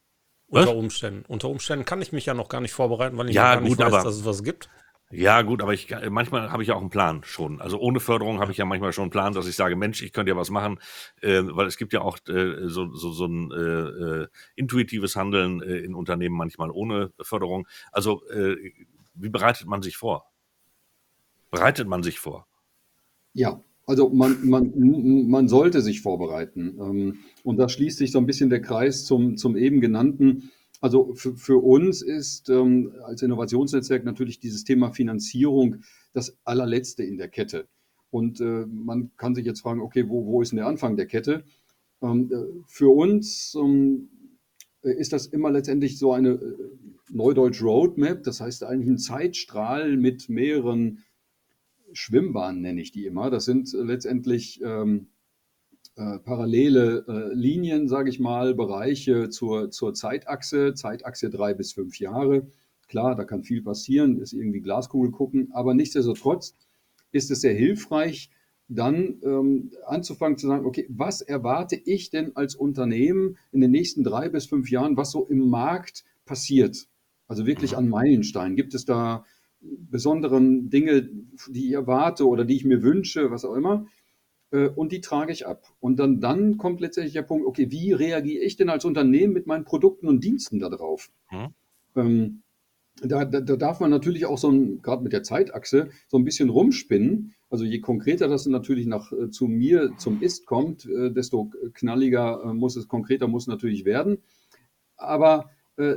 [0.48, 0.76] Unter?
[0.76, 1.24] Umständen.
[1.26, 3.70] Unter Umständen kann ich mich ja noch gar nicht vorbereiten, weil ich ja, gar gut,
[3.70, 4.68] nicht weiß, aber, dass es was gibt.
[5.10, 7.60] Ja, gut, aber ich manchmal habe ich ja auch einen Plan schon.
[7.60, 10.12] Also ohne Förderung habe ich ja manchmal schon einen Plan, dass ich sage, Mensch, ich
[10.12, 10.80] könnte ja was machen,
[11.20, 15.62] äh, weil es gibt ja auch äh, so, so, so ein äh, äh intuitives Handeln
[15.62, 17.68] äh, in Unternehmen manchmal ohne Förderung.
[17.92, 18.56] Also äh,
[19.14, 20.26] wie bereitet man sich vor?
[21.50, 22.48] Bereitet man sich vor?
[23.32, 26.76] Ja, also man, man, man sollte sich vorbereiten.
[26.80, 30.50] Ähm, und da schließt sich so ein bisschen der Kreis zum, zum eben genannten.
[30.80, 35.76] Also für, für uns ist ähm, als Innovationsnetzwerk natürlich dieses Thema Finanzierung
[36.12, 37.68] das allerletzte in der Kette.
[38.10, 41.06] Und äh, man kann sich jetzt fragen, okay, wo, wo ist denn der Anfang der
[41.06, 41.44] Kette?
[42.02, 43.56] Ähm, äh, für uns
[44.82, 46.56] ist das immer letztendlich so eine äh,
[47.10, 51.04] Neudeutsch Roadmap, das heißt eigentlich ein Zeitstrahl mit mehreren
[51.96, 53.30] Schwimmbahnen nenne ich die immer.
[53.30, 55.08] Das sind äh, letztendlich ähm,
[55.96, 61.98] äh, parallele äh, Linien, sage ich mal, Bereiche zur, zur Zeitachse, Zeitachse drei bis fünf
[61.98, 62.46] Jahre.
[62.88, 66.54] Klar, da kann viel passieren, ist irgendwie Glaskugel gucken, aber nichtsdestotrotz
[67.12, 68.30] ist es sehr hilfreich,
[68.68, 74.04] dann ähm, anzufangen zu sagen, okay, was erwarte ich denn als Unternehmen in den nächsten
[74.04, 76.88] drei bis fünf Jahren, was so im Markt passiert?
[77.28, 77.78] Also wirklich mhm.
[77.78, 78.56] an Meilensteinen.
[78.56, 79.24] Gibt es da
[79.90, 81.08] besonderen Dinge,
[81.48, 83.86] die ich erwarte oder die ich mir wünsche, was auch immer.
[84.50, 85.64] Äh, und die trage ich ab.
[85.80, 89.46] Und dann, dann kommt letztendlich der Punkt, okay, wie reagiere ich denn als Unternehmen mit
[89.46, 91.10] meinen Produkten und Diensten darauf?
[91.26, 91.48] Hm.
[91.96, 92.42] Ähm,
[93.02, 94.50] da, da, da, darf man natürlich auch so
[94.80, 97.34] gerade mit der Zeitachse, so ein bisschen rumspinnen.
[97.50, 102.42] Also je konkreter das natürlich nach, äh, zu mir zum Ist kommt, äh, desto knalliger
[102.42, 104.18] äh, muss es, konkreter muss natürlich werden.
[104.96, 105.96] Aber äh,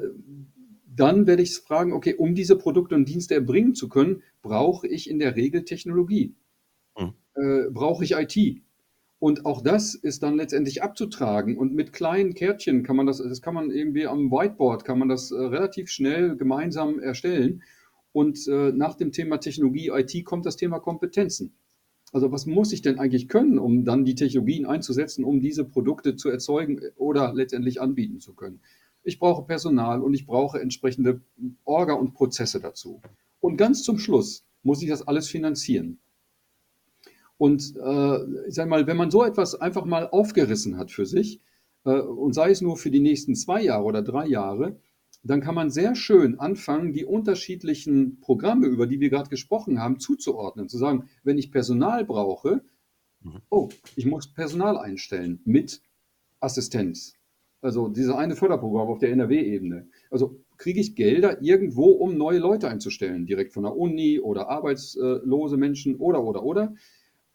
[0.99, 5.09] dann werde ich fragen, okay, um diese Produkte und Dienste erbringen zu können, brauche ich
[5.09, 6.35] in der Regel Technologie.
[6.97, 7.13] Mhm.
[7.35, 8.61] Äh, brauche ich IT.
[9.19, 11.57] Und auch das ist dann letztendlich abzutragen.
[11.57, 15.09] Und mit kleinen Kärtchen kann man das, das kann man irgendwie am Whiteboard, kann man
[15.09, 17.63] das äh, relativ schnell gemeinsam erstellen.
[18.11, 21.53] Und äh, nach dem Thema Technologie, IT kommt das Thema Kompetenzen.
[22.11, 26.15] Also was muss ich denn eigentlich können, um dann die Technologien einzusetzen, um diese Produkte
[26.15, 28.61] zu erzeugen oder letztendlich anbieten zu können?
[29.09, 31.21] Ich brauche Personal und ich brauche entsprechende
[31.65, 33.01] Orga und Prozesse dazu.
[33.41, 35.99] Und ganz zum Schluss muss ich das alles finanzieren.
[37.37, 41.41] Und äh, ich sage mal, wenn man so etwas einfach mal aufgerissen hat für sich,
[41.85, 44.79] äh, und sei es nur für die nächsten zwei Jahre oder drei Jahre,
[45.23, 49.99] dann kann man sehr schön anfangen, die unterschiedlichen Programme, über die wir gerade gesprochen haben,
[49.99, 50.69] zuzuordnen.
[50.69, 52.61] Zu sagen, wenn ich Personal brauche,
[53.21, 53.41] mhm.
[53.49, 55.81] oh, ich muss Personal einstellen mit
[56.39, 57.15] Assistenz,
[57.61, 59.87] also diese eine Förderprogramm auf der NRW-Ebene.
[60.09, 65.57] Also kriege ich Gelder irgendwo, um neue Leute einzustellen, direkt von der Uni oder arbeitslose
[65.57, 66.73] Menschen oder, oder, oder.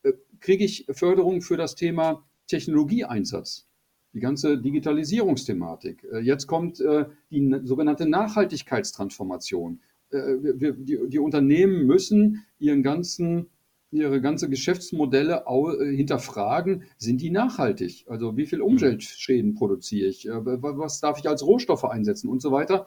[0.03, 3.67] Äh, kriege ich Förderung für das Thema Technologieeinsatz,
[4.13, 6.05] die ganze Digitalisierungsthematik.
[6.05, 9.81] Äh, jetzt kommt äh, die sogenannte Nachhaltigkeitstransformation.
[10.13, 13.49] Die Unternehmen müssen ihren ganzen
[13.95, 18.05] ihre ganze Geschäftsmodelle äh, hinterfragen, sind die nachhaltig?
[18.09, 18.67] Also wie viel mhm.
[18.67, 20.29] Umweltschäden produziere ich?
[20.29, 22.87] Äh, was darf ich als Rohstoffe einsetzen und so weiter?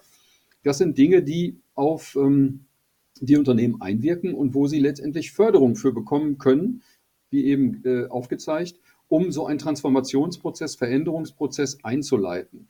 [0.64, 2.66] Das sind Dinge, die auf ähm,
[3.20, 6.84] die Unternehmen einwirken und wo sie letztendlich Förderung für bekommen können,
[7.30, 12.68] wie eben äh, aufgezeigt, um so einen Transformationsprozess, Veränderungsprozess einzuleiten.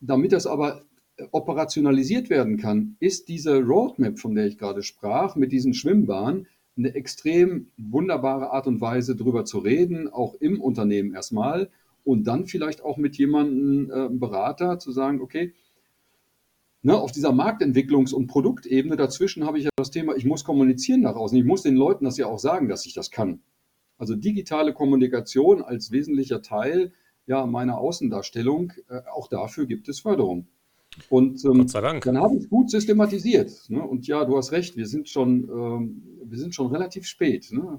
[0.00, 0.82] Damit das aber
[1.32, 6.46] operationalisiert werden kann, ist diese Roadmap, von der ich gerade sprach, mit diesen Schwimmbahnen,
[6.76, 11.70] eine extrem wunderbare Art und Weise, darüber zu reden, auch im Unternehmen erstmal
[12.04, 15.52] und dann vielleicht auch mit jemandem, äh, Berater, zu sagen, okay,
[16.82, 21.02] ne, auf dieser Marktentwicklungs- und Produktebene dazwischen habe ich ja das Thema, ich muss kommunizieren
[21.02, 21.36] nach außen.
[21.36, 23.42] Ich muss den Leuten das ja auch sagen, dass ich das kann.
[23.98, 26.92] Also digitale Kommunikation als wesentlicher Teil
[27.26, 30.48] ja, meiner Außendarstellung, äh, auch dafür gibt es Förderung.
[31.08, 33.50] Und ähm, dann habe ich es gut systematisiert.
[33.68, 33.82] Ne?
[33.82, 37.48] Und ja, du hast recht, wir sind schon, ähm, wir sind schon relativ spät.
[37.52, 37.78] Ne?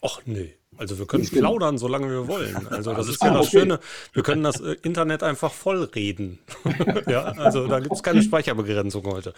[0.00, 0.54] Och nee.
[0.78, 2.66] Also wir können plaudern, solange wir wollen.
[2.68, 3.60] Also das ist ja das okay.
[3.60, 3.80] Schöne.
[4.12, 6.38] Wir können das äh, Internet einfach vollreden.
[7.06, 9.34] ja, also da gibt es keine Speicherbegrenzung heute.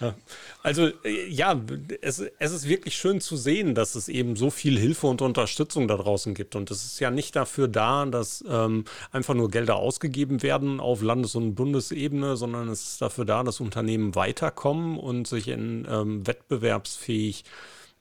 [0.00, 0.14] Ja.
[0.62, 1.60] Also äh, ja,
[2.00, 5.88] es, es ist wirklich schön zu sehen, dass es eben so viel Hilfe und Unterstützung
[5.88, 6.56] da draußen gibt.
[6.56, 11.02] Und es ist ja nicht dafür da, dass ähm, einfach nur Gelder ausgegeben werden auf
[11.02, 16.26] Landes- und Bundesebene, sondern es ist dafür da, dass Unternehmen weiterkommen und sich in ähm,
[16.26, 17.44] wettbewerbsfähig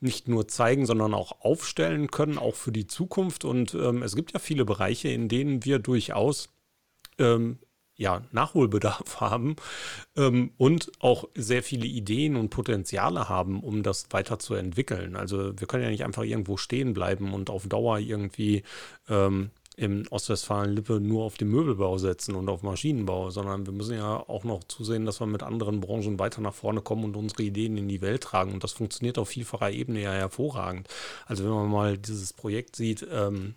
[0.03, 3.45] nicht nur zeigen, sondern auch aufstellen können, auch für die Zukunft.
[3.45, 6.49] Und ähm, es gibt ja viele Bereiche, in denen wir durchaus
[7.17, 7.59] ähm,
[7.95, 9.55] ja, Nachholbedarf haben
[10.15, 15.15] ähm, und auch sehr viele Ideen und Potenziale haben, um das weiterzuentwickeln.
[15.15, 18.63] Also wir können ja nicht einfach irgendwo stehen bleiben und auf Dauer irgendwie
[19.09, 24.17] ähm, im Ostwestfalen-Lippe nur auf den Möbelbau setzen und auf Maschinenbau, sondern wir müssen ja
[24.17, 27.77] auch noch zusehen, dass wir mit anderen Branchen weiter nach vorne kommen und unsere Ideen
[27.77, 28.53] in die Welt tragen.
[28.53, 30.87] Und das funktioniert auf vielfacher Ebene ja hervorragend.
[31.25, 33.55] Also wenn man mal dieses Projekt sieht, ähm,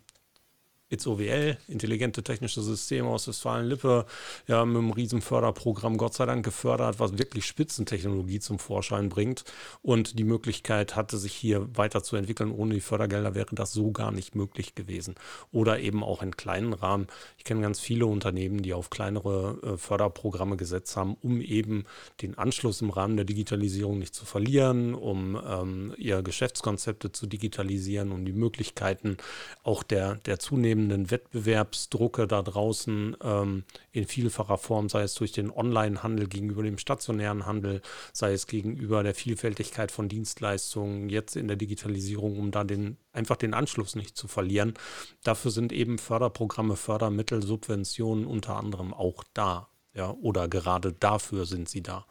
[0.88, 4.06] It's OWL, intelligente technische Systeme aus Westfalen-Lippe,
[4.46, 9.42] ja, mit einem riesen Förderprogramm Gott sei Dank gefördert, was wirklich Spitzentechnologie zum Vorschein bringt
[9.82, 12.52] und die Möglichkeit hatte, sich hier weiterzuentwickeln.
[12.52, 15.16] Ohne die Fördergelder wäre das so gar nicht möglich gewesen.
[15.50, 17.08] Oder eben auch in kleinen Rahmen.
[17.36, 21.84] Ich kenne ganz viele Unternehmen, die auf kleinere äh, Förderprogramme gesetzt haben, um eben
[22.22, 28.12] den Anschluss im Rahmen der Digitalisierung nicht zu verlieren, um ähm, ihre Geschäftskonzepte zu digitalisieren,
[28.12, 29.16] um die Möglichkeiten
[29.64, 35.32] auch der, der zunehmenden zunehmenden Wettbewerbsdrucke da draußen ähm, in vielfacher Form, sei es durch
[35.32, 37.80] den Online-Handel gegenüber dem stationären Handel,
[38.12, 43.36] sei es gegenüber der Vielfältigkeit von Dienstleistungen, jetzt in der Digitalisierung, um da den, einfach
[43.36, 44.74] den Anschluss nicht zu verlieren.
[45.22, 49.68] Dafür sind eben Förderprogramme, Fördermittel, Subventionen unter anderem auch da.
[49.94, 52.04] Ja, oder gerade dafür sind sie da.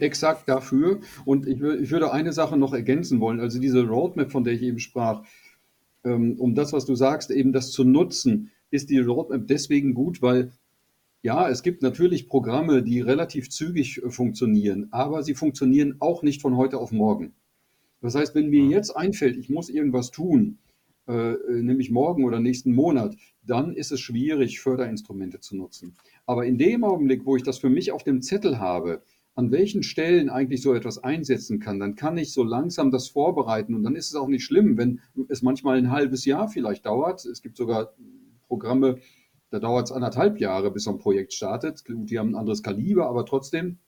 [0.00, 1.00] Exakt dafür.
[1.24, 3.40] Und ich, ich, würde eine Sache noch ergänzen wollen.
[3.40, 5.24] Also diese Roadmap, von der ich eben sprach,
[6.04, 10.22] ähm, um das, was du sagst, eben das zu nutzen, ist die Roadmap deswegen gut,
[10.22, 10.52] weil
[11.22, 16.40] ja, es gibt natürlich Programme, die relativ zügig äh, funktionieren, aber sie funktionieren auch nicht
[16.40, 17.34] von heute auf morgen.
[18.00, 20.58] Das heißt, wenn mir jetzt einfällt, ich muss irgendwas tun,
[21.06, 25.94] äh, nämlich morgen oder nächsten Monat, dann ist es schwierig, Förderinstrumente zu nutzen.
[26.26, 29.02] Aber in dem Augenblick, wo ich das für mich auf dem Zettel habe,
[29.34, 33.74] an welchen Stellen eigentlich so etwas einsetzen kann, dann kann ich so langsam das vorbereiten
[33.74, 37.24] und dann ist es auch nicht schlimm, wenn es manchmal ein halbes Jahr vielleicht dauert.
[37.24, 37.94] Es gibt sogar
[38.46, 38.98] Programme,
[39.50, 41.84] da dauert es anderthalb Jahre, bis so ein Projekt startet.
[41.88, 43.78] Die haben ein anderes Kaliber, aber trotzdem.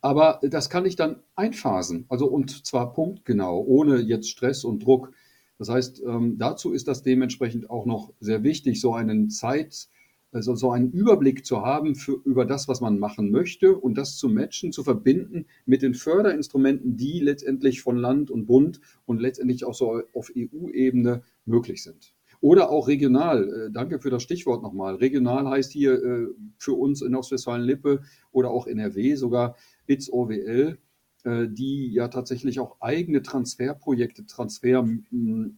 [0.00, 5.12] Aber das kann ich dann einphasen, also und zwar punktgenau, ohne jetzt Stress und Druck.
[5.58, 9.88] Das heißt, ähm, dazu ist das dementsprechend auch noch sehr wichtig, so einen Zeit,
[10.32, 14.16] also so einen Überblick zu haben für, über das, was man machen möchte und das
[14.16, 19.64] zu matchen, zu verbinden mit den Förderinstrumenten, die letztendlich von Land und Bund und letztendlich
[19.64, 22.14] auch so auf EU-Ebene möglich sind.
[22.40, 23.48] Oder auch regional.
[23.48, 24.96] Äh, danke für das Stichwort nochmal.
[24.96, 26.26] Regional heißt hier äh,
[26.58, 28.02] für uns in Ostwestfalen-Lippe
[28.32, 29.56] oder auch NRW sogar
[29.86, 30.78] ITS OWL,
[31.24, 35.56] äh, die ja tatsächlich auch eigene Transferprojekte, Transfer- und,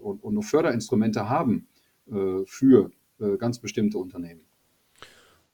[0.00, 1.66] und Förderinstrumente haben
[2.46, 2.90] für
[3.38, 4.42] ganz bestimmte Unternehmen.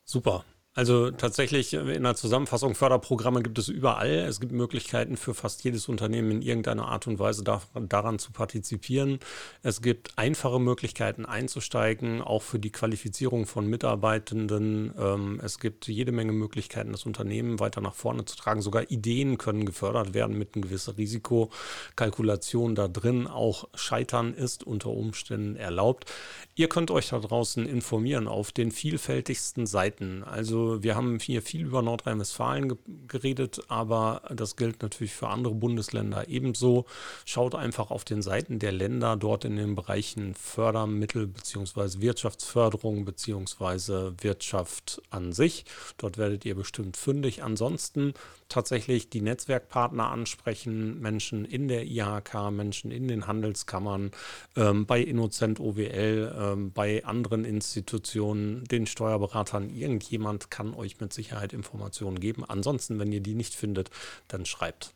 [0.04, 0.44] Super.
[0.76, 4.10] Also tatsächlich in der Zusammenfassung Förderprogramme gibt es überall.
[4.10, 9.20] Es gibt Möglichkeiten für fast jedes Unternehmen in irgendeiner Art und Weise daran zu partizipieren.
[9.62, 14.92] Es gibt einfache Möglichkeiten einzusteigen, auch für die Qualifizierung von Mitarbeitenden.
[14.98, 18.60] Ähm, es gibt jede Menge Möglichkeiten, das Unternehmen weiter nach vorne zu tragen.
[18.60, 23.28] Sogar Ideen können gefördert werden mit einem gewissen Risikokalkulation da drin.
[23.28, 26.10] Auch Scheitern ist unter Umständen erlaubt.
[26.56, 30.22] Ihr könnt euch da draußen informieren auf den vielfältigsten Seiten.
[30.22, 32.78] Also wir haben hier viel über Nordrhein-Westfalen ge
[33.08, 36.86] geredet, aber das gilt natürlich für andere Bundesländer ebenso.
[37.24, 42.00] Schaut einfach auf den Seiten der Länder dort in den Bereichen Fördermittel bzw.
[42.00, 44.12] Wirtschaftsförderung bzw.
[44.20, 45.64] Wirtschaft an sich.
[45.98, 47.42] Dort werdet ihr bestimmt fündig.
[47.42, 48.14] Ansonsten
[48.48, 54.10] tatsächlich die Netzwerkpartner ansprechen, Menschen in der IHK, Menschen in den Handelskammern,
[54.56, 59.70] ähm, bei Innocent OWL, ähm, bei anderen Institutionen, den Steuerberatern.
[59.70, 62.44] Irgendjemand kann euch mit Sicherheit Informationen geben.
[62.44, 63.90] Ansonsten, wenn ihr die nicht findet,
[64.28, 64.94] dann schreibt.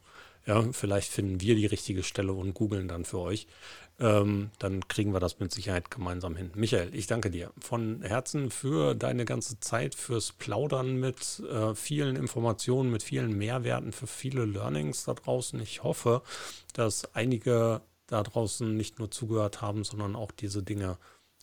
[0.49, 3.46] Ja, vielleicht finden wir die richtige Stelle und googeln dann für euch.
[4.01, 6.51] Ähm, dann kriegen wir das mit Sicherheit gemeinsam hin.
[6.55, 12.16] Michael, ich danke dir von Herzen für deine ganze Zeit, fürs Plaudern mit äh, vielen
[12.16, 15.61] Informationen, mit vielen Mehrwerten, für viele Learnings da draußen.
[15.61, 16.22] Ich hoffe,
[16.72, 20.96] dass einige da draußen nicht nur zugehört haben, sondern auch diese Dinge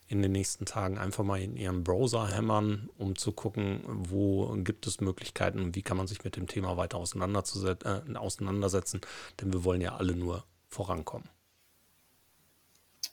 [0.07, 4.85] in den nächsten Tagen einfach mal in ihrem Browser hämmern, um zu gucken, wo gibt
[4.85, 9.01] es Möglichkeiten und wie kann man sich mit dem Thema weiter äh, auseinandersetzen,
[9.41, 11.27] denn wir wollen ja alle nur vorankommen.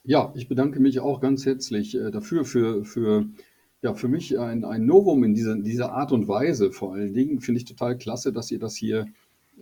[0.05, 3.27] Ja, ich bedanke mich auch ganz herzlich äh, dafür, für, für,
[3.83, 6.73] ja, für mich ein, ein Novum in dieser, dieser Art und Weise.
[6.73, 9.07] Vor allen Dingen finde ich total klasse, dass ihr das hier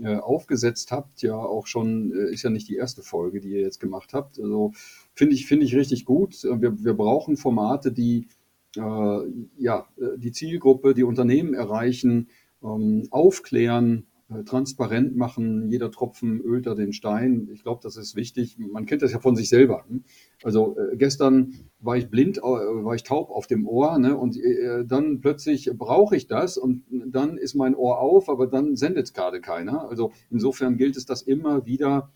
[0.01, 1.21] äh, aufgesetzt habt.
[1.21, 4.41] Ja, auch schon, äh, ist ja nicht die erste Folge, die ihr jetzt gemacht habt.
[4.41, 4.73] Also
[5.21, 6.43] finde ich, finde ich richtig gut.
[6.45, 8.27] Wir, wir brauchen Formate, die
[8.75, 9.21] äh,
[9.59, 12.29] ja, die Zielgruppe, die Unternehmen erreichen,
[12.63, 15.69] ähm, aufklären, äh, transparent machen.
[15.69, 17.51] Jeder Tropfen ölt da den Stein.
[17.53, 18.57] Ich glaube, das ist wichtig.
[18.59, 19.85] Man kennt das ja von sich selber.
[19.91, 20.01] Ne?
[20.43, 24.17] Also äh, gestern war ich blind, äh, war ich taub auf dem Ohr ne?
[24.17, 28.75] und äh, dann plötzlich brauche ich das und dann ist mein Ohr auf, aber dann
[28.75, 29.87] sendet es gerade keiner.
[29.91, 32.11] Also insofern gilt es, das immer wieder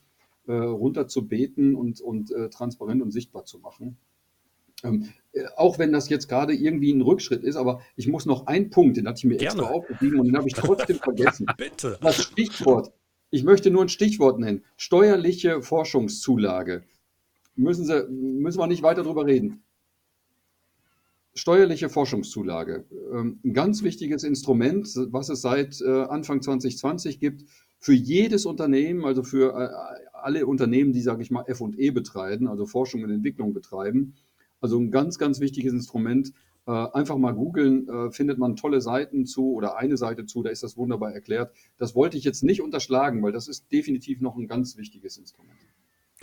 [0.47, 3.97] äh, runter zu beten und, und äh, transparent und sichtbar zu machen.
[4.83, 8.47] Ähm, äh, auch wenn das jetzt gerade irgendwie ein Rückschritt ist, aber ich muss noch
[8.47, 9.61] einen Punkt, den hatte ich mir Gerne.
[9.61, 11.47] extra aufgeschrieben und den habe ich trotzdem vergessen.
[11.57, 11.99] Bitte.
[12.01, 12.93] Das Stichwort.
[13.31, 14.65] Ich möchte nur ein Stichwort nennen.
[14.77, 16.85] Steuerliche Forschungszulage.
[17.57, 19.63] Müssen, Sie, müssen wir nicht weiter drüber reden.
[21.35, 22.85] Steuerliche Forschungszulage.
[23.13, 27.45] Ähm, ein ganz wichtiges Instrument, was es seit äh, Anfang 2020 gibt,
[27.79, 32.67] für jedes Unternehmen, also für äh, alle Unternehmen, die, sage ich mal, FE betreiben, also
[32.67, 34.15] Forschung und Entwicklung betreiben
[34.65, 36.33] also ein ganz, ganz wichtiges Instrument.
[36.67, 40.49] Äh, einfach mal googeln, äh, findet man tolle Seiten zu oder eine Seite zu, da
[40.49, 41.55] ist das wunderbar erklärt.
[41.77, 45.59] Das wollte ich jetzt nicht unterschlagen, weil das ist definitiv noch ein ganz wichtiges Instrument.